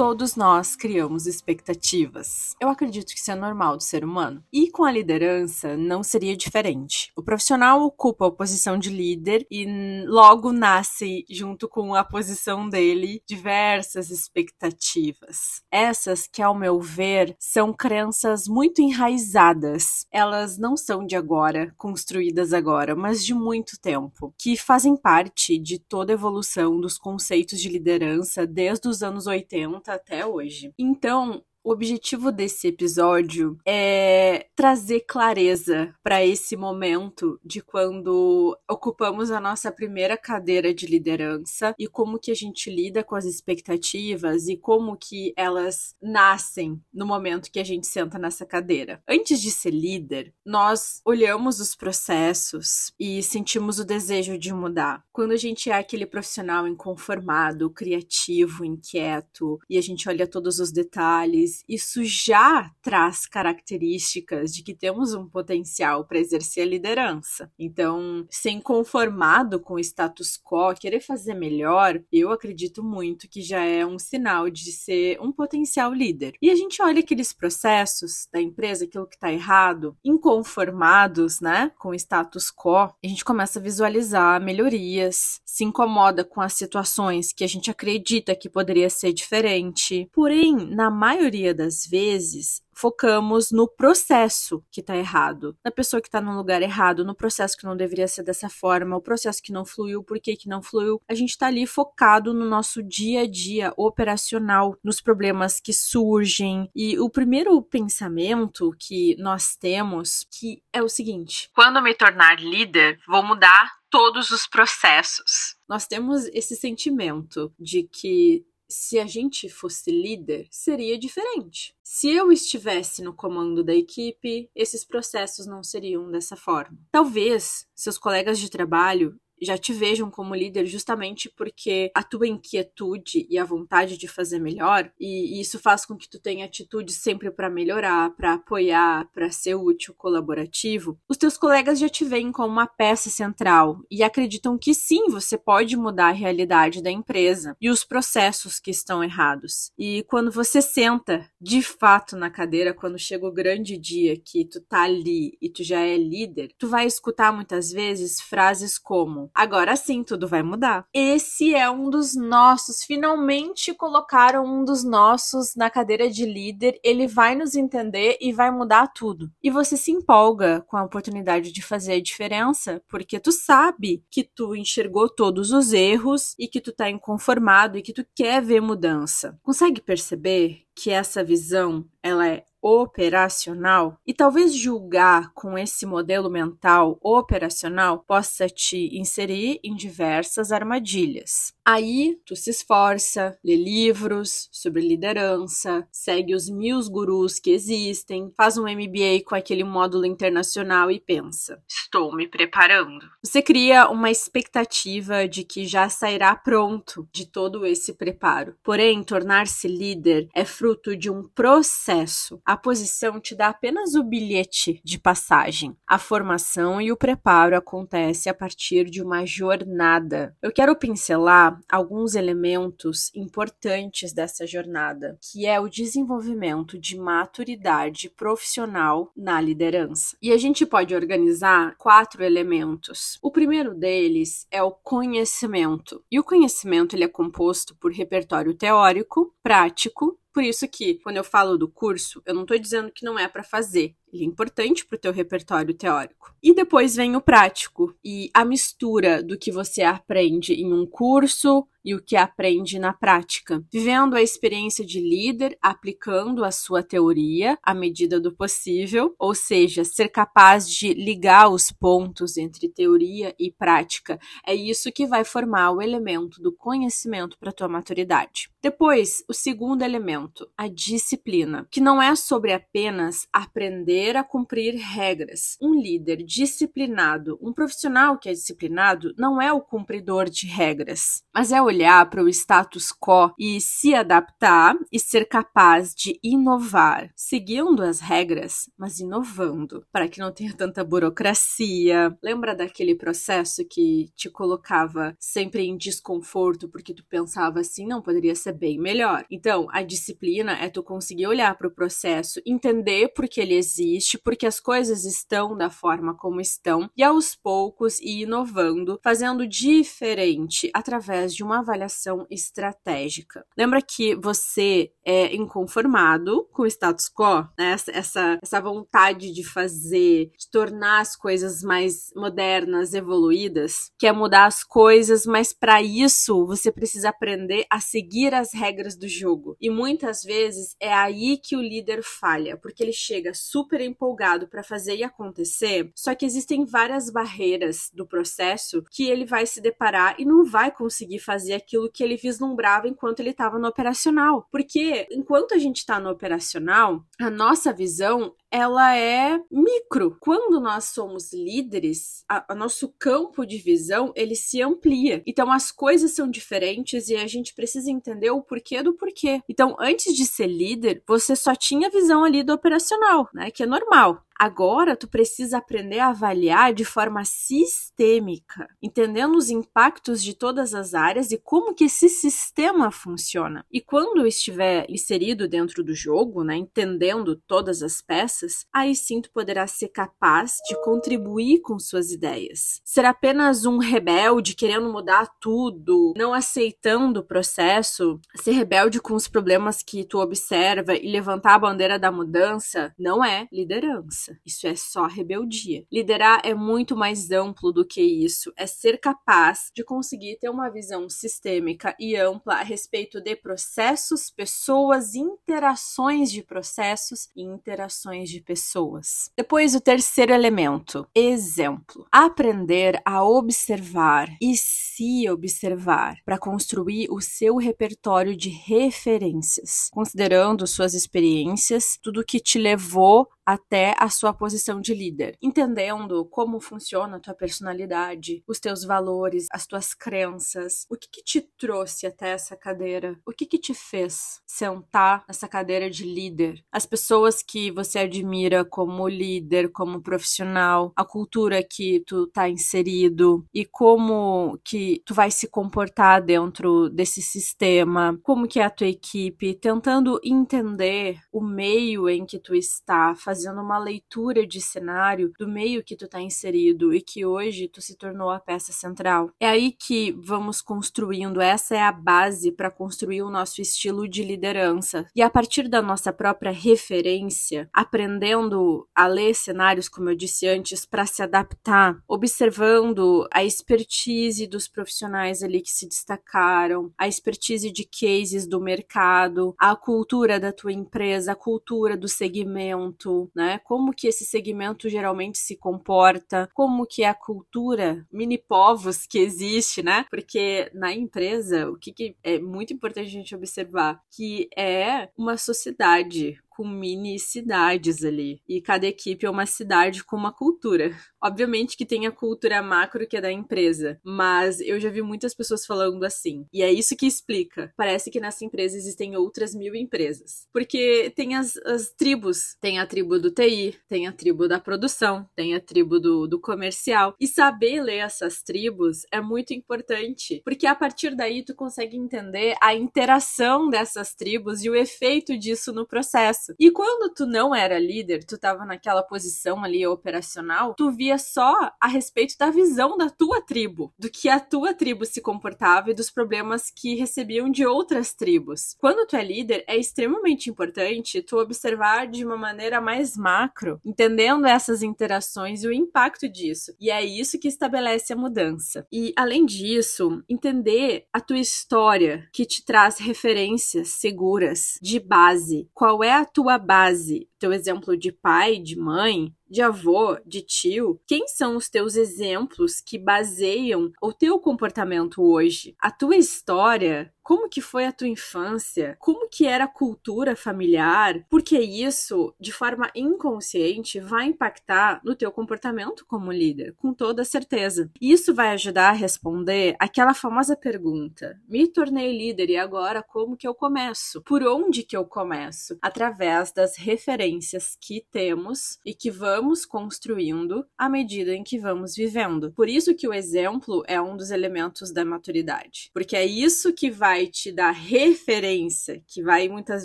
Todos 0.00 0.34
nós 0.34 0.74
criamos 0.74 1.26
expectativas. 1.26 2.56
Eu 2.58 2.70
acredito 2.70 3.12
que 3.12 3.20
isso 3.20 3.30
é 3.30 3.34
normal 3.34 3.76
do 3.76 3.82
ser 3.82 4.02
humano. 4.02 4.42
E 4.50 4.70
com 4.70 4.84
a 4.84 4.90
liderança 4.90 5.76
não 5.76 6.02
seria 6.02 6.34
diferente. 6.34 7.12
O 7.14 7.22
profissional 7.22 7.82
ocupa 7.82 8.26
a 8.26 8.30
posição 8.30 8.78
de 8.78 8.88
líder 8.88 9.46
e 9.50 9.66
logo 10.06 10.52
nasce, 10.52 11.26
junto 11.28 11.68
com 11.68 11.94
a 11.94 12.02
posição 12.02 12.66
dele, 12.66 13.22
diversas 13.28 14.08
expectativas. 14.08 15.62
Essas 15.70 16.26
que, 16.26 16.40
ao 16.40 16.54
meu 16.54 16.80
ver, 16.80 17.36
são 17.38 17.70
crenças 17.70 18.48
muito 18.48 18.80
enraizadas. 18.80 20.06
Elas 20.10 20.56
não 20.56 20.78
são 20.78 21.04
de 21.04 21.14
agora, 21.14 21.74
construídas 21.76 22.54
agora, 22.54 22.96
mas 22.96 23.22
de 23.22 23.34
muito 23.34 23.78
tempo, 23.78 24.34
que 24.38 24.56
fazem 24.56 24.96
parte 24.96 25.58
de 25.58 25.78
toda 25.78 26.10
a 26.10 26.14
evolução 26.14 26.80
dos 26.80 26.96
conceitos 26.96 27.60
de 27.60 27.68
liderança 27.68 28.46
desde 28.46 28.88
os 28.88 29.02
anos 29.02 29.26
80 29.26 29.89
até 29.94 30.26
hoje. 30.26 30.72
Então, 30.78 31.42
o 31.62 31.72
objetivo 31.72 32.32
desse 32.32 32.68
episódio 32.68 33.58
é 33.66 34.46
trazer 34.54 35.00
clareza 35.00 35.94
para 36.02 36.24
esse 36.24 36.56
momento 36.56 37.38
de 37.44 37.60
quando 37.60 38.56
ocupamos 38.68 39.30
a 39.30 39.40
nossa 39.40 39.70
primeira 39.70 40.16
cadeira 40.16 40.72
de 40.72 40.86
liderança 40.86 41.74
e 41.78 41.86
como 41.86 42.18
que 42.18 42.30
a 42.30 42.34
gente 42.34 42.70
lida 42.70 43.04
com 43.04 43.14
as 43.14 43.24
expectativas 43.24 44.48
e 44.48 44.56
como 44.56 44.96
que 44.96 45.32
elas 45.36 45.94
nascem 46.00 46.80
no 46.92 47.06
momento 47.06 47.50
que 47.50 47.60
a 47.60 47.64
gente 47.64 47.86
senta 47.86 48.18
nessa 48.18 48.46
cadeira. 48.46 49.02
Antes 49.08 49.40
de 49.40 49.50
ser 49.50 49.70
líder, 49.70 50.32
nós 50.44 51.00
olhamos 51.04 51.60
os 51.60 51.76
processos 51.76 52.92
e 52.98 53.22
sentimos 53.22 53.78
o 53.78 53.84
desejo 53.84 54.38
de 54.38 54.52
mudar. 54.52 55.04
Quando 55.12 55.32
a 55.32 55.36
gente 55.36 55.70
é 55.70 55.74
aquele 55.74 56.06
profissional 56.06 56.66
inconformado, 56.66 57.70
criativo, 57.70 58.64
inquieto 58.64 59.58
e 59.68 59.76
a 59.76 59.82
gente 59.82 60.08
olha 60.08 60.26
todos 60.26 60.58
os 60.58 60.72
detalhes 60.72 61.49
isso 61.68 62.04
já 62.04 62.70
traz 62.82 63.26
características 63.26 64.54
de 64.54 64.62
que 64.62 64.74
temos 64.74 65.14
um 65.14 65.26
potencial 65.26 66.04
para 66.04 66.18
exercer 66.18 66.64
a 66.64 66.66
liderança. 66.66 67.50
Então, 67.58 68.26
ser 68.30 68.50
inconformado 68.50 69.60
com 69.60 69.74
o 69.74 69.78
status 69.78 70.38
quo, 70.38 70.74
querer 70.74 71.00
fazer 71.00 71.34
melhor, 71.34 72.02
eu 72.12 72.30
acredito 72.30 72.82
muito 72.82 73.28
que 73.28 73.42
já 73.42 73.64
é 73.64 73.84
um 73.84 73.98
sinal 73.98 74.50
de 74.50 74.72
ser 74.72 75.20
um 75.20 75.32
potencial 75.32 75.92
líder. 75.92 76.34
E 76.40 76.50
a 76.50 76.54
gente 76.54 76.82
olha 76.82 77.00
aqueles 77.00 77.32
processos 77.32 78.28
da 78.32 78.40
empresa, 78.40 78.84
aquilo 78.84 79.06
que 79.06 79.16
está 79.16 79.32
errado, 79.32 79.96
inconformados, 80.04 81.40
né, 81.40 81.72
com 81.78 81.90
o 81.90 81.94
status 81.94 82.50
quo, 82.50 82.76
a 82.76 83.06
gente 83.06 83.24
começa 83.24 83.58
a 83.58 83.62
visualizar 83.62 84.40
melhorias, 84.40 85.40
se 85.44 85.64
incomoda 85.64 86.24
com 86.24 86.40
as 86.40 86.52
situações 86.52 87.32
que 87.32 87.44
a 87.44 87.46
gente 87.46 87.70
acredita 87.70 88.34
que 88.34 88.48
poderia 88.48 88.90
ser 88.90 89.12
diferente. 89.12 90.08
Porém, 90.12 90.54
na 90.54 90.90
maioria 90.90 91.39
maioria 91.40 91.54
das 91.54 91.86
vezes, 91.86 92.62
focamos 92.72 93.50
no 93.50 93.66
processo 93.68 94.62
que 94.70 94.80
está 94.80 94.96
errado, 94.96 95.56
na 95.64 95.70
pessoa 95.70 96.00
que 96.00 96.08
está 96.08 96.20
no 96.20 96.36
lugar 96.36 96.62
errado, 96.62 97.04
no 97.04 97.14
processo 97.14 97.56
que 97.56 97.64
não 97.64 97.76
deveria 97.76 98.08
ser 98.08 98.22
dessa 98.22 98.48
forma, 98.48 98.96
o 98.96 99.02
processo 99.02 99.42
que 99.42 99.52
não 99.52 99.64
fluiu, 99.64 100.02
por 100.02 100.18
que, 100.20 100.36
que 100.36 100.48
não 100.48 100.62
fluiu. 100.62 101.00
A 101.08 101.14
gente 101.14 101.30
está 101.30 101.46
ali 101.46 101.66
focado 101.66 102.32
no 102.32 102.44
nosso 102.44 102.82
dia 102.82 103.22
a 103.22 103.26
dia 103.26 103.72
operacional, 103.76 104.76
nos 104.82 105.00
problemas 105.00 105.60
que 105.60 105.72
surgem. 105.72 106.70
E 106.74 106.98
o 106.98 107.10
primeiro 107.10 107.60
pensamento 107.62 108.74
que 108.78 109.16
nós 109.18 109.56
temos 109.56 110.26
que 110.30 110.62
é 110.72 110.82
o 110.82 110.88
seguinte: 110.88 111.50
quando 111.54 111.82
me 111.82 111.94
tornar 111.94 112.40
líder, 112.40 112.98
vou 113.06 113.22
mudar 113.22 113.80
todos 113.90 114.30
os 114.30 114.46
processos. 114.46 115.56
Nós 115.68 115.86
temos 115.86 116.26
esse 116.26 116.54
sentimento 116.54 117.52
de 117.58 117.82
que 117.82 118.44
se 118.70 118.98
a 118.98 119.06
gente 119.06 119.48
fosse 119.48 119.90
líder, 119.90 120.46
seria 120.50 120.98
diferente. 120.98 121.74
Se 121.82 122.08
eu 122.08 122.30
estivesse 122.30 123.02
no 123.02 123.12
comando 123.12 123.64
da 123.64 123.74
equipe, 123.74 124.48
esses 124.54 124.84
processos 124.84 125.46
não 125.46 125.62
seriam 125.62 126.10
dessa 126.10 126.36
forma. 126.36 126.78
Talvez 126.92 127.66
seus 127.74 127.98
colegas 127.98 128.38
de 128.38 128.48
trabalho 128.48 129.18
já 129.40 129.56
te 129.56 129.72
vejam 129.72 130.10
como 130.10 130.34
líder 130.34 130.66
justamente 130.66 131.30
porque 131.36 131.90
a 131.94 132.02
tua 132.02 132.26
inquietude 132.26 133.26
e 133.28 133.38
a 133.38 133.44
vontade 133.44 133.96
de 133.96 134.08
fazer 134.08 134.38
melhor, 134.38 134.90
e 134.98 135.40
isso 135.40 135.58
faz 135.58 135.84
com 135.84 135.96
que 135.96 136.08
tu 136.08 136.20
tenha 136.20 136.44
atitude 136.44 136.92
sempre 136.92 137.30
para 137.30 137.50
melhorar, 137.50 138.10
para 138.16 138.34
apoiar, 138.34 139.08
para 139.12 139.30
ser 139.30 139.54
útil, 139.54 139.94
colaborativo. 139.94 140.98
Os 141.08 141.16
teus 141.16 141.36
colegas 141.36 141.78
já 141.78 141.88
te 141.88 142.04
veem 142.04 142.32
como 142.32 142.52
uma 142.52 142.66
peça 142.66 143.10
central 143.10 143.80
e 143.90 144.02
acreditam 144.02 144.58
que 144.58 144.74
sim, 144.74 145.08
você 145.08 145.38
pode 145.38 145.76
mudar 145.76 146.08
a 146.08 146.12
realidade 146.12 146.82
da 146.82 146.90
empresa 146.90 147.56
e 147.60 147.70
os 147.70 147.84
processos 147.84 148.58
que 148.58 148.70
estão 148.70 149.02
errados. 149.02 149.70
E 149.78 150.04
quando 150.08 150.30
você 150.30 150.60
senta 150.60 151.28
de 151.40 151.62
fato 151.62 152.16
na 152.16 152.30
cadeira, 152.30 152.74
quando 152.74 152.98
chega 152.98 153.26
o 153.26 153.32
grande 153.32 153.78
dia 153.78 154.16
que 154.16 154.44
tu 154.44 154.60
tá 154.60 154.82
ali 154.82 155.36
e 155.40 155.48
tu 155.48 155.62
já 155.62 155.80
é 155.80 155.96
líder, 155.96 156.52
tu 156.58 156.68
vai 156.68 156.86
escutar 156.86 157.32
muitas 157.32 157.70
vezes 157.70 158.20
frases 158.20 158.78
como 158.78 159.29
Agora 159.34 159.76
sim, 159.76 160.02
tudo 160.02 160.28
vai 160.28 160.42
mudar. 160.42 160.84
Esse 160.92 161.54
é 161.54 161.70
um 161.70 161.88
dos 161.90 162.14
nossos. 162.14 162.82
Finalmente 162.82 163.74
colocaram 163.74 164.44
um 164.44 164.64
dos 164.64 164.84
nossos 164.84 165.54
na 165.54 165.70
cadeira 165.70 166.10
de 166.10 166.24
líder. 166.24 166.78
Ele 166.82 167.06
vai 167.06 167.34
nos 167.34 167.54
entender 167.54 168.16
e 168.20 168.32
vai 168.32 168.50
mudar 168.50 168.88
tudo. 168.88 169.30
E 169.42 169.50
você 169.50 169.76
se 169.76 169.90
empolga 169.90 170.62
com 170.66 170.76
a 170.76 170.84
oportunidade 170.84 171.52
de 171.52 171.62
fazer 171.62 171.94
a 171.94 172.02
diferença, 172.02 172.82
porque 172.88 173.18
tu 173.20 173.32
sabe 173.32 174.04
que 174.10 174.24
tu 174.24 174.54
enxergou 174.54 175.08
todos 175.08 175.52
os 175.52 175.72
erros 175.72 176.34
e 176.38 176.48
que 176.48 176.60
tu 176.60 176.72
tá 176.72 176.88
inconformado 176.90 177.78
e 177.78 177.82
que 177.82 177.92
tu 177.92 178.04
quer 178.14 178.42
ver 178.42 178.60
mudança. 178.60 179.38
Consegue 179.42 179.80
perceber 179.80 180.62
que 180.74 180.90
essa 180.90 181.22
visão 181.22 181.84
ela 182.02 182.26
é 182.26 182.44
operacional 182.62 183.98
e 184.06 184.12
talvez 184.12 184.54
julgar 184.54 185.32
com 185.32 185.56
esse 185.56 185.86
modelo 185.86 186.28
mental 186.28 186.98
operacional 187.02 188.04
possa 188.06 188.48
te 188.48 188.96
inserir 188.98 189.60
em 189.64 189.74
diversas 189.74 190.52
armadilhas. 190.52 191.54
Aí 191.72 192.18
tu 192.26 192.34
se 192.34 192.50
esforça, 192.50 193.38
lê 193.44 193.54
livros 193.54 194.48
sobre 194.50 194.82
liderança, 194.82 195.86
segue 195.92 196.34
os 196.34 196.50
mil 196.50 196.80
gurus 196.90 197.38
que 197.38 197.52
existem, 197.52 198.32
faz 198.36 198.58
um 198.58 198.64
MBA 198.64 199.22
com 199.24 199.36
aquele 199.36 199.62
módulo 199.62 200.04
internacional 200.04 200.90
e 200.90 200.98
pensa: 200.98 201.62
estou 201.68 202.12
me 202.12 202.26
preparando. 202.26 203.06
Você 203.22 203.40
cria 203.40 203.88
uma 203.88 204.10
expectativa 204.10 205.28
de 205.28 205.44
que 205.44 205.64
já 205.64 205.88
sairá 205.88 206.34
pronto 206.34 207.08
de 207.12 207.24
todo 207.24 207.64
esse 207.64 207.92
preparo. 207.92 208.56
Porém, 208.64 209.04
tornar-se 209.04 209.68
líder 209.68 210.28
é 210.34 210.44
fruto 210.44 210.96
de 210.96 211.08
um 211.08 211.22
processo. 211.22 212.40
A 212.44 212.56
posição 212.56 213.20
te 213.20 213.36
dá 213.36 213.46
apenas 213.46 213.94
o 213.94 214.02
bilhete 214.02 214.80
de 214.84 214.98
passagem. 214.98 215.76
A 215.86 215.98
formação 215.98 216.80
e 216.80 216.90
o 216.90 216.96
preparo 216.96 217.56
acontece 217.56 218.28
a 218.28 218.34
partir 218.34 218.90
de 218.90 219.00
uma 219.00 219.24
jornada. 219.24 220.36
Eu 220.42 220.50
quero 220.50 220.74
pincelar 220.74 221.59
alguns 221.68 222.14
elementos 222.14 223.10
importantes 223.14 224.12
dessa 224.12 224.46
jornada, 224.46 225.18
que 225.20 225.46
é 225.46 225.58
o 225.60 225.68
desenvolvimento 225.68 226.78
de 226.78 226.98
maturidade 226.98 228.08
profissional 228.10 229.12
na 229.16 229.40
liderança. 229.40 230.16
E 230.22 230.32
a 230.32 230.36
gente 230.36 230.66
pode 230.66 230.94
organizar 230.94 231.74
quatro 231.76 232.22
elementos. 232.22 233.18
O 233.22 233.30
primeiro 233.30 233.74
deles 233.74 234.46
é 234.50 234.62
o 234.62 234.70
conhecimento. 234.70 236.02
E 236.10 236.18
o 236.18 236.24
conhecimento 236.24 236.94
ele 236.94 237.04
é 237.04 237.08
composto 237.08 237.74
por 237.76 237.92
repertório 237.92 238.54
teórico, 238.54 239.34
prático, 239.42 240.18
por 240.32 240.44
isso 240.44 240.66
que, 240.68 240.94
quando 240.94 241.16
eu 241.16 241.24
falo 241.24 241.58
do 241.58 241.68
curso, 241.68 242.22
eu 242.24 242.34
não 242.34 242.42
estou 242.42 242.58
dizendo 242.58 242.92
que 242.92 243.04
não 243.04 243.18
é 243.18 243.26
para 243.26 243.42
fazer. 243.42 243.94
Ele 244.12 244.24
é 244.24 244.26
importante 244.26 244.86
para 244.86 244.96
o 244.96 245.00
teu 245.00 245.12
repertório 245.12 245.74
teórico. 245.74 246.34
E 246.42 246.54
depois 246.54 246.96
vem 246.96 247.16
o 247.16 247.20
prático 247.20 247.94
e 248.04 248.30
a 248.32 248.44
mistura 248.44 249.22
do 249.22 249.38
que 249.38 249.50
você 249.50 249.82
aprende 249.82 250.54
em 250.54 250.72
um 250.72 250.86
curso 250.86 251.66
e 251.84 251.94
o 251.94 252.02
que 252.02 252.16
aprende 252.16 252.78
na 252.78 252.92
prática, 252.92 253.62
vivendo 253.72 254.14
a 254.14 254.22
experiência 254.22 254.84
de 254.84 255.00
líder, 255.00 255.56
aplicando 255.60 256.44
a 256.44 256.50
sua 256.50 256.82
teoria 256.82 257.58
à 257.62 257.74
medida 257.74 258.20
do 258.20 258.34
possível, 258.34 259.14
ou 259.18 259.34
seja, 259.34 259.84
ser 259.84 260.08
capaz 260.08 260.68
de 260.68 260.92
ligar 260.94 261.48
os 261.48 261.70
pontos 261.70 262.36
entre 262.36 262.68
teoria 262.68 263.34
e 263.38 263.50
prática. 263.50 264.18
É 264.46 264.54
isso 264.54 264.92
que 264.92 265.06
vai 265.06 265.24
formar 265.24 265.70
o 265.72 265.82
elemento 265.82 266.40
do 266.40 266.52
conhecimento 266.52 267.38
para 267.38 267.50
a 267.50 267.52
tua 267.52 267.68
maturidade. 267.68 268.50
Depois, 268.62 269.24
o 269.28 269.32
segundo 269.32 269.82
elemento, 269.82 270.46
a 270.56 270.68
disciplina, 270.68 271.66
que 271.70 271.80
não 271.80 272.00
é 272.00 272.14
sobre 272.14 272.52
apenas 272.52 273.26
aprender 273.32 274.16
a 274.16 274.24
cumprir 274.24 274.74
regras. 274.74 275.56
Um 275.62 275.80
líder 275.80 276.22
disciplinado, 276.22 277.38
um 277.40 277.52
profissional 277.52 278.18
que 278.18 278.28
é 278.28 278.32
disciplinado, 278.32 279.14
não 279.16 279.40
é 279.40 279.50
o 279.52 279.60
cumpridor 279.60 280.28
de 280.28 280.46
regras, 280.46 281.22
mas 281.34 281.52
é 281.52 281.60
olhar 281.70 282.10
para 282.10 282.22
o 282.22 282.28
status 282.28 282.92
quo 282.92 283.32
e 283.38 283.60
se 283.60 283.94
adaptar 283.94 284.76
e 284.92 284.98
ser 284.98 285.26
capaz 285.26 285.94
de 285.94 286.18
inovar, 286.22 287.10
seguindo 287.14 287.82
as 287.82 288.00
regras, 288.00 288.68
mas 288.76 288.98
inovando, 288.98 289.86
para 289.92 290.08
que 290.08 290.18
não 290.18 290.32
tenha 290.32 290.52
tanta 290.52 290.82
burocracia. 290.82 292.16
Lembra 292.22 292.54
daquele 292.54 292.94
processo 292.94 293.64
que 293.64 294.10
te 294.16 294.28
colocava 294.28 295.16
sempre 295.18 295.62
em 295.62 295.76
desconforto 295.76 296.68
porque 296.68 296.92
tu 296.92 297.04
pensava 297.04 297.60
assim, 297.60 297.86
não 297.86 298.02
poderia 298.02 298.34
ser 298.34 298.52
bem 298.52 298.78
melhor. 298.78 299.24
Então, 299.30 299.68
a 299.70 299.82
disciplina 299.82 300.52
é 300.52 300.68
tu 300.68 300.82
conseguir 300.82 301.28
olhar 301.28 301.56
para 301.56 301.68
o 301.68 301.74
processo, 301.74 302.40
entender 302.44 303.12
por 303.14 303.28
que 303.28 303.40
ele 303.40 303.54
existe, 303.54 304.18
porque 304.18 304.46
as 304.46 304.58
coisas 304.58 305.04
estão 305.04 305.56
da 305.56 305.70
forma 305.70 306.16
como 306.16 306.40
estão 306.40 306.90
e 306.96 307.02
aos 307.02 307.36
poucos 307.36 308.00
ir 308.00 308.22
inovando, 308.22 308.98
fazendo 309.02 309.46
diferente 309.46 310.70
através 310.74 311.34
de 311.34 311.44
uma 311.44 311.59
avaliação 311.60 312.26
estratégica. 312.30 313.44
Lembra 313.56 313.80
que 313.80 314.14
você 314.14 314.92
é 315.04 315.34
inconformado 315.34 316.48
com 316.52 316.62
o 316.62 316.66
status 316.66 317.08
quo, 317.08 317.48
né? 317.58 317.76
Essa, 317.88 318.38
essa 318.42 318.60
vontade 318.60 319.32
de 319.32 319.44
fazer, 319.44 320.30
de 320.36 320.50
tornar 320.50 321.00
as 321.00 321.16
coisas 321.16 321.62
mais 321.62 322.10
modernas, 322.14 322.94
evoluídas, 322.94 323.90
que 323.98 324.06
é 324.06 324.12
mudar 324.12 324.46
as 324.46 324.62
coisas, 324.62 325.26
mas 325.26 325.52
para 325.52 325.82
isso 325.82 326.46
você 326.46 326.70
precisa 326.70 327.08
aprender 327.08 327.66
a 327.70 327.80
seguir 327.80 328.34
as 328.34 328.52
regras 328.52 328.96
do 328.96 329.08
jogo. 329.08 329.56
E 329.60 329.70
muitas 329.70 330.22
vezes 330.22 330.76
é 330.80 330.92
aí 330.92 331.38
que 331.38 331.56
o 331.56 331.62
líder 331.62 332.02
falha, 332.02 332.56
porque 332.56 332.82
ele 332.82 332.92
chega 332.92 333.32
super 333.34 333.80
empolgado 333.80 334.48
para 334.48 334.62
fazer 334.62 334.96
e 334.96 335.02
acontecer, 335.02 335.90
só 335.94 336.14
que 336.14 336.26
existem 336.26 336.64
várias 336.64 337.10
barreiras 337.10 337.90
do 337.94 338.06
processo 338.06 338.84
que 338.90 339.04
ele 339.04 339.24
vai 339.24 339.46
se 339.46 339.60
deparar 339.60 340.14
e 340.18 340.24
não 340.24 340.44
vai 340.44 340.70
conseguir 340.70 341.18
fazer 341.18 341.49
aquilo 341.54 341.90
que 341.90 342.02
ele 342.02 342.16
vislumbrava 342.16 342.88
enquanto 342.88 343.20
ele 343.20 343.30
estava 343.30 343.58
no 343.58 343.68
operacional. 343.68 344.46
Porque 344.50 345.06
enquanto 345.10 345.54
a 345.54 345.58
gente 345.58 345.78
está 345.78 345.98
no 345.98 346.10
operacional, 346.10 347.04
a 347.20 347.30
nossa 347.30 347.72
visão 347.72 348.34
ela 348.50 348.96
é 348.96 349.40
micro. 349.50 350.16
Quando 350.18 350.60
nós 350.60 350.86
somos 350.86 351.32
líderes, 351.32 352.24
o 352.50 352.54
nosso 352.54 352.92
campo 352.98 353.46
de 353.46 353.58
visão 353.58 354.12
ele 354.16 354.34
se 354.34 354.60
amplia. 354.60 355.22
Então 355.26 355.50
as 355.52 355.70
coisas 355.70 356.12
são 356.12 356.28
diferentes 356.28 357.08
e 357.08 357.16
a 357.16 357.26
gente 357.26 357.54
precisa 357.54 357.90
entender 357.90 358.30
o 358.30 358.42
porquê 358.42 358.82
do 358.82 358.94
porquê. 358.94 359.40
Então, 359.48 359.76
antes 359.78 360.14
de 360.14 360.26
ser 360.26 360.46
líder, 360.46 361.02
você 361.06 361.36
só 361.36 361.54
tinha 361.54 361.90
visão 361.90 362.24
ali 362.24 362.42
do 362.42 362.52
operacional, 362.52 363.28
né? 363.32 363.50
Que 363.50 363.62
é 363.62 363.66
normal. 363.66 364.24
Agora 364.42 364.96
tu 364.96 365.06
precisa 365.06 365.58
aprender 365.58 365.98
a 365.98 366.08
avaliar 366.08 366.72
de 366.72 366.82
forma 366.82 367.26
sistêmica, 367.26 368.66
entendendo 368.80 369.36
os 369.36 369.50
impactos 369.50 370.22
de 370.22 370.32
todas 370.32 370.72
as 370.72 370.94
áreas 370.94 371.30
e 371.30 371.36
como 371.36 371.74
que 371.74 371.84
esse 371.84 372.08
sistema 372.08 372.90
funciona. 372.90 373.66
E 373.70 373.82
quando 373.82 374.26
estiver 374.26 374.86
inserido 374.88 375.46
dentro 375.46 375.84
do 375.84 375.94
jogo, 375.94 376.42
né, 376.42 376.56
entendendo 376.56 377.36
todas 377.46 377.82
as 377.82 378.00
peças, 378.00 378.64
aí 378.72 378.94
sim 378.94 379.20
tu 379.20 379.30
poderá 379.30 379.66
ser 379.66 379.88
capaz 379.88 380.56
de 380.66 380.74
contribuir 380.82 381.60
com 381.60 381.78
suas 381.78 382.10
ideias. 382.10 382.80
Ser 382.82 383.04
apenas 383.04 383.66
um 383.66 383.76
rebelde 383.76 384.54
querendo 384.54 384.90
mudar 384.90 385.28
tudo, 385.38 386.14
não 386.16 386.32
aceitando 386.32 387.20
o 387.20 387.26
processo, 387.26 388.18
ser 388.36 388.52
rebelde 388.52 389.02
com 389.02 389.12
os 389.12 389.28
problemas 389.28 389.82
que 389.82 390.02
tu 390.02 390.18
observa 390.18 390.94
e 390.94 391.12
levantar 391.12 391.56
a 391.56 391.58
bandeira 391.58 391.98
da 391.98 392.10
mudança, 392.10 392.94
não 392.98 393.22
é 393.22 393.46
liderança. 393.52 394.29
Isso 394.44 394.66
é 394.66 394.74
só 394.74 395.06
rebeldia. 395.06 395.84
Liderar 395.92 396.40
é 396.44 396.54
muito 396.54 396.96
mais 396.96 397.30
amplo 397.30 397.72
do 397.72 397.86
que 397.86 398.00
isso. 398.00 398.52
É 398.56 398.66
ser 398.66 398.98
capaz 398.98 399.70
de 399.74 399.84
conseguir 399.84 400.38
ter 400.40 400.48
uma 400.48 400.70
visão 400.70 401.08
sistêmica 401.08 401.94
e 401.98 402.16
ampla 402.16 402.54
a 402.54 402.62
respeito 402.62 403.20
de 403.20 403.36
processos, 403.36 404.30
pessoas, 404.30 405.14
interações 405.14 406.30
de 406.30 406.42
processos 406.42 407.28
e 407.36 407.42
interações 407.42 408.28
de 408.30 408.40
pessoas. 408.40 409.30
Depois, 409.36 409.74
o 409.74 409.80
terceiro 409.80 410.32
elemento: 410.32 411.06
exemplo. 411.14 412.06
Aprender 412.10 413.00
a 413.04 413.24
observar 413.24 414.28
e 414.40 414.56
se 414.56 415.28
observar 415.28 416.16
para 416.24 416.38
construir 416.38 417.08
o 417.10 417.20
seu 417.20 417.56
repertório 417.56 418.36
de 418.36 418.48
referências, 418.48 419.88
considerando 419.92 420.66
suas 420.66 420.94
experiências, 420.94 421.98
tudo 422.02 422.24
que 422.24 422.40
te 422.40 422.58
levou 422.58 423.28
até 423.52 423.96
a 423.98 424.08
sua 424.08 424.32
posição 424.32 424.80
de 424.80 424.94
líder, 424.94 425.36
entendendo 425.42 426.24
como 426.26 426.60
funciona 426.60 427.16
a 427.16 427.20
tua 427.20 427.34
personalidade, 427.34 428.44
os 428.46 428.60
teus 428.60 428.84
valores, 428.84 429.48
as 429.50 429.66
tuas 429.66 429.92
crenças, 429.92 430.86
o 430.88 430.96
que, 430.96 431.08
que 431.10 431.22
te 431.22 431.40
trouxe 431.58 432.06
até 432.06 432.30
essa 432.30 432.56
cadeira, 432.56 433.18
o 433.26 433.32
que, 433.32 433.44
que 433.44 433.58
te 433.58 433.74
fez 433.74 434.40
sentar 434.46 435.24
nessa 435.26 435.48
cadeira 435.48 435.90
de 435.90 436.04
líder, 436.04 436.62
as 436.70 436.86
pessoas 436.86 437.42
que 437.42 437.72
você 437.72 437.98
admira 437.98 438.64
como 438.64 439.08
líder, 439.08 439.70
como 439.72 440.00
profissional, 440.00 440.92
a 440.94 441.04
cultura 441.04 441.60
que 441.62 442.04
tu 442.06 442.28
tá 442.28 442.48
inserido 442.48 443.44
e 443.52 443.64
como 443.64 444.60
que 444.64 445.02
tu 445.04 445.12
vai 445.12 445.30
se 445.30 445.48
comportar 445.48 446.22
dentro 446.22 446.88
desse 446.88 447.20
sistema, 447.20 448.16
como 448.22 448.46
que 448.46 448.60
é 448.60 448.64
a 448.64 448.70
tua 448.70 448.86
equipe, 448.86 449.54
tentando 449.54 450.20
entender 450.22 451.18
o 451.32 451.42
meio 451.42 452.08
em 452.08 452.24
que 452.24 452.38
tu 452.38 452.54
está 452.54 453.14
fazendo 453.16 453.39
fazendo 453.40 453.62
uma 453.62 453.78
leitura 453.78 454.46
de 454.46 454.60
cenário 454.60 455.32
do 455.38 455.48
meio 455.48 455.82
que 455.82 455.96
tu 455.96 456.06
tá 456.06 456.20
inserido 456.20 456.92
e 456.92 457.00
que 457.00 457.24
hoje 457.24 457.68
tu 457.68 457.80
se 457.80 457.96
tornou 457.96 458.28
a 458.28 458.38
peça 458.38 458.70
central. 458.70 459.30
É 459.40 459.48
aí 459.48 459.72
que 459.72 460.12
vamos 460.12 460.60
construindo, 460.60 461.40
essa 461.40 461.74
é 461.74 461.80
a 461.80 461.90
base 461.90 462.52
para 462.52 462.70
construir 462.70 463.22
o 463.22 463.30
nosso 463.30 463.62
estilo 463.62 464.06
de 464.06 464.22
liderança. 464.22 465.06
E 465.16 465.22
a 465.22 465.30
partir 465.30 465.68
da 465.68 465.80
nossa 465.80 466.12
própria 466.12 466.52
referência, 466.52 467.70
aprendendo 467.72 468.86
a 468.94 469.06
ler 469.06 469.34
cenários, 469.34 469.88
como 469.88 470.10
eu 470.10 470.14
disse 470.14 470.46
antes, 470.46 470.84
para 470.84 471.06
se 471.06 471.22
adaptar, 471.22 471.98
observando 472.06 473.26
a 473.32 473.42
expertise 473.42 474.46
dos 474.46 474.68
profissionais 474.68 475.42
ali 475.42 475.62
que 475.62 475.70
se 475.70 475.88
destacaram, 475.88 476.92
a 476.98 477.08
expertise 477.08 477.70
de 477.70 477.88
cases 477.88 478.46
do 478.46 478.60
mercado, 478.60 479.54
a 479.58 479.74
cultura 479.74 480.38
da 480.38 480.52
tua 480.52 480.72
empresa, 480.72 481.32
a 481.32 481.36
cultura 481.36 481.96
do 481.96 482.06
segmento, 482.06 483.29
né? 483.34 483.58
Como 483.64 483.92
que 483.92 484.08
esse 484.08 484.24
segmento 484.24 484.88
geralmente 484.88 485.38
se 485.38 485.56
comporta, 485.56 486.48
como 486.54 486.86
que 486.86 487.02
é 487.02 487.08
a 487.08 487.14
cultura 487.14 488.06
mini 488.12 488.38
povos 488.38 489.06
que 489.06 489.18
existe, 489.18 489.82
né? 489.82 490.04
Porque 490.10 490.70
na 490.74 490.92
empresa, 490.92 491.70
o 491.70 491.76
que, 491.76 491.92
que 491.92 492.16
é 492.22 492.38
muito 492.38 492.72
importante 492.72 493.06
a 493.06 493.10
gente 493.10 493.34
observar 493.34 494.00
que 494.10 494.48
é 494.56 495.08
uma 495.16 495.36
sociedade 495.36 496.38
com 496.60 496.68
mini 496.68 497.18
cidades 497.18 498.04
ali. 498.04 498.42
E 498.46 498.60
cada 498.60 498.86
equipe 498.86 499.24
é 499.24 499.30
uma 499.30 499.46
cidade 499.46 500.04
com 500.04 500.14
uma 500.14 500.30
cultura. 500.30 500.94
Obviamente 501.22 501.74
que 501.74 501.86
tem 501.86 502.06
a 502.06 502.10
cultura 502.10 502.60
macro 502.60 503.06
que 503.06 503.16
é 503.16 503.20
da 503.20 503.32
empresa, 503.32 503.98
mas 504.04 504.60
eu 504.60 504.78
já 504.78 504.90
vi 504.90 505.00
muitas 505.00 505.34
pessoas 505.34 505.64
falando 505.64 506.04
assim. 506.04 506.46
E 506.52 506.62
é 506.62 506.70
isso 506.70 506.94
que 506.94 507.06
explica. 507.06 507.72
Parece 507.78 508.10
que 508.10 508.20
nessa 508.20 508.44
empresa 508.44 508.76
existem 508.76 509.16
outras 509.16 509.54
mil 509.54 509.74
empresas. 509.74 510.46
Porque 510.52 511.10
tem 511.16 511.34
as, 511.34 511.56
as 511.64 511.94
tribos. 511.94 512.56
Tem 512.60 512.78
a 512.78 512.86
tribo 512.86 513.18
do 513.18 513.30
TI, 513.30 513.78
tem 513.88 514.06
a 514.06 514.12
tribo 514.12 514.46
da 514.46 514.60
produção, 514.60 515.26
tem 515.34 515.54
a 515.54 515.60
tribo 515.60 515.98
do, 515.98 516.26
do 516.26 516.38
comercial. 516.38 517.14
E 517.18 517.26
saber 517.26 517.82
ler 517.82 518.00
essas 518.00 518.42
tribos 518.42 519.06
é 519.10 519.18
muito 519.18 519.54
importante, 519.54 520.42
porque 520.44 520.66
a 520.66 520.74
partir 520.74 521.16
daí 521.16 521.42
tu 521.42 521.54
consegue 521.54 521.96
entender 521.96 522.54
a 522.60 522.74
interação 522.74 523.70
dessas 523.70 524.14
tribos 524.14 524.62
e 524.62 524.68
o 524.68 524.74
efeito 524.74 525.38
disso 525.38 525.72
no 525.72 525.86
processo. 525.86 526.49
E 526.58 526.70
quando 526.70 527.12
tu 527.12 527.26
não 527.26 527.54
era 527.54 527.78
líder, 527.78 528.24
tu 528.24 528.38
tava 528.38 528.64
naquela 528.64 529.02
posição 529.02 529.62
ali 529.64 529.86
operacional, 529.86 530.74
tu 530.74 530.90
via 530.90 531.18
só 531.18 531.72
a 531.80 531.86
respeito 531.86 532.36
da 532.38 532.50
visão 532.50 532.96
da 532.96 533.08
tua 533.08 533.40
tribo, 533.40 533.92
do 533.98 534.10
que 534.10 534.28
a 534.28 534.40
tua 534.40 534.74
tribo 534.74 535.04
se 535.04 535.20
comportava 535.20 535.90
e 535.90 535.94
dos 535.94 536.10
problemas 536.10 536.70
que 536.70 536.94
recebiam 536.94 537.50
de 537.50 537.66
outras 537.66 538.14
tribos. 538.14 538.76
Quando 538.78 539.06
tu 539.06 539.16
é 539.16 539.24
líder, 539.24 539.64
é 539.66 539.76
extremamente 539.76 540.50
importante 540.50 541.22
tu 541.22 541.38
observar 541.38 542.06
de 542.06 542.24
uma 542.24 542.36
maneira 542.36 542.80
mais 542.80 543.16
macro, 543.16 543.80
entendendo 543.84 544.46
essas 544.46 544.82
interações 544.82 545.62
e 545.62 545.68
o 545.68 545.72
impacto 545.72 546.28
disso. 546.28 546.74
E 546.80 546.90
é 546.90 547.04
isso 547.04 547.38
que 547.38 547.48
estabelece 547.48 548.12
a 548.12 548.16
mudança. 548.16 548.86
E 548.92 549.12
além 549.16 549.44
disso, 549.44 550.22
entender 550.28 551.06
a 551.12 551.20
tua 551.20 551.38
história 551.38 552.28
que 552.32 552.44
te 552.44 552.64
traz 552.64 552.98
referências 552.98 553.88
seguras 553.88 554.78
de 554.80 554.98
base. 554.98 555.68
Qual 555.74 556.02
é 556.02 556.12
a 556.12 556.24
tua 556.32 556.58
base? 556.58 557.28
Teu 557.38 557.52
exemplo 557.52 557.96
de 557.96 558.12
pai, 558.12 558.58
de 558.58 558.78
mãe, 558.78 559.34
de 559.48 559.62
avô, 559.62 560.16
de 560.24 560.42
tio? 560.42 561.00
Quem 561.06 561.26
são 561.28 561.56
os 561.56 561.68
teus 561.68 561.96
exemplos 561.96 562.80
que 562.80 562.98
baseiam 562.98 563.92
o 564.00 564.12
teu 564.12 564.38
comportamento 564.38 565.22
hoje? 565.22 565.74
A 565.78 565.90
tua 565.90 566.16
história 566.16 567.12
como 567.22 567.48
que 567.48 567.60
foi 567.60 567.86
a 567.86 567.92
tua 567.92 568.08
infância? 568.08 568.96
Como 568.98 569.28
que 569.28 569.46
era 569.46 569.64
a 569.64 569.68
cultura 569.68 570.34
familiar? 570.34 571.24
Porque 571.28 571.58
isso, 571.58 572.34
de 572.40 572.52
forma 572.52 572.90
inconsciente, 572.94 574.00
vai 574.00 574.26
impactar 574.26 575.00
no 575.04 575.14
teu 575.14 575.30
comportamento 575.30 576.04
como 576.06 576.32
líder, 576.32 576.74
com 576.76 576.92
toda 576.92 577.24
certeza. 577.24 577.90
Isso 578.00 578.34
vai 578.34 578.48
ajudar 578.48 578.90
a 578.90 578.92
responder 578.92 579.76
aquela 579.78 580.14
famosa 580.14 580.56
pergunta: 580.56 581.40
me 581.48 581.66
tornei 581.68 582.16
líder 582.16 582.50
e 582.50 582.56
agora 582.56 583.02
como 583.02 583.36
que 583.36 583.46
eu 583.46 583.54
começo? 583.54 584.22
Por 584.22 584.42
onde 584.42 584.82
que 584.82 584.96
eu 584.96 585.04
começo? 585.04 585.78
Através 585.82 586.52
das 586.52 586.76
referências 586.76 587.76
que 587.80 588.04
temos 588.10 588.78
e 588.84 588.94
que 588.94 589.10
vamos 589.10 589.64
construindo 589.66 590.66
à 590.76 590.88
medida 590.88 591.34
em 591.34 591.44
que 591.44 591.58
vamos 591.58 591.94
vivendo. 591.94 592.52
Por 592.52 592.68
isso 592.68 592.94
que 592.94 593.06
o 593.06 593.12
exemplo 593.14 593.82
é 593.86 594.00
um 594.00 594.16
dos 594.16 594.30
elementos 594.30 594.92
da 594.92 595.04
maturidade, 595.04 595.90
porque 595.92 596.16
é 596.16 596.24
isso 596.24 596.72
que 596.72 596.90
vai 596.90 597.09
vai 597.10 597.26
te 597.26 597.52
referência, 597.74 599.02
que 599.04 599.20
vai 599.20 599.48
muitas 599.48 599.84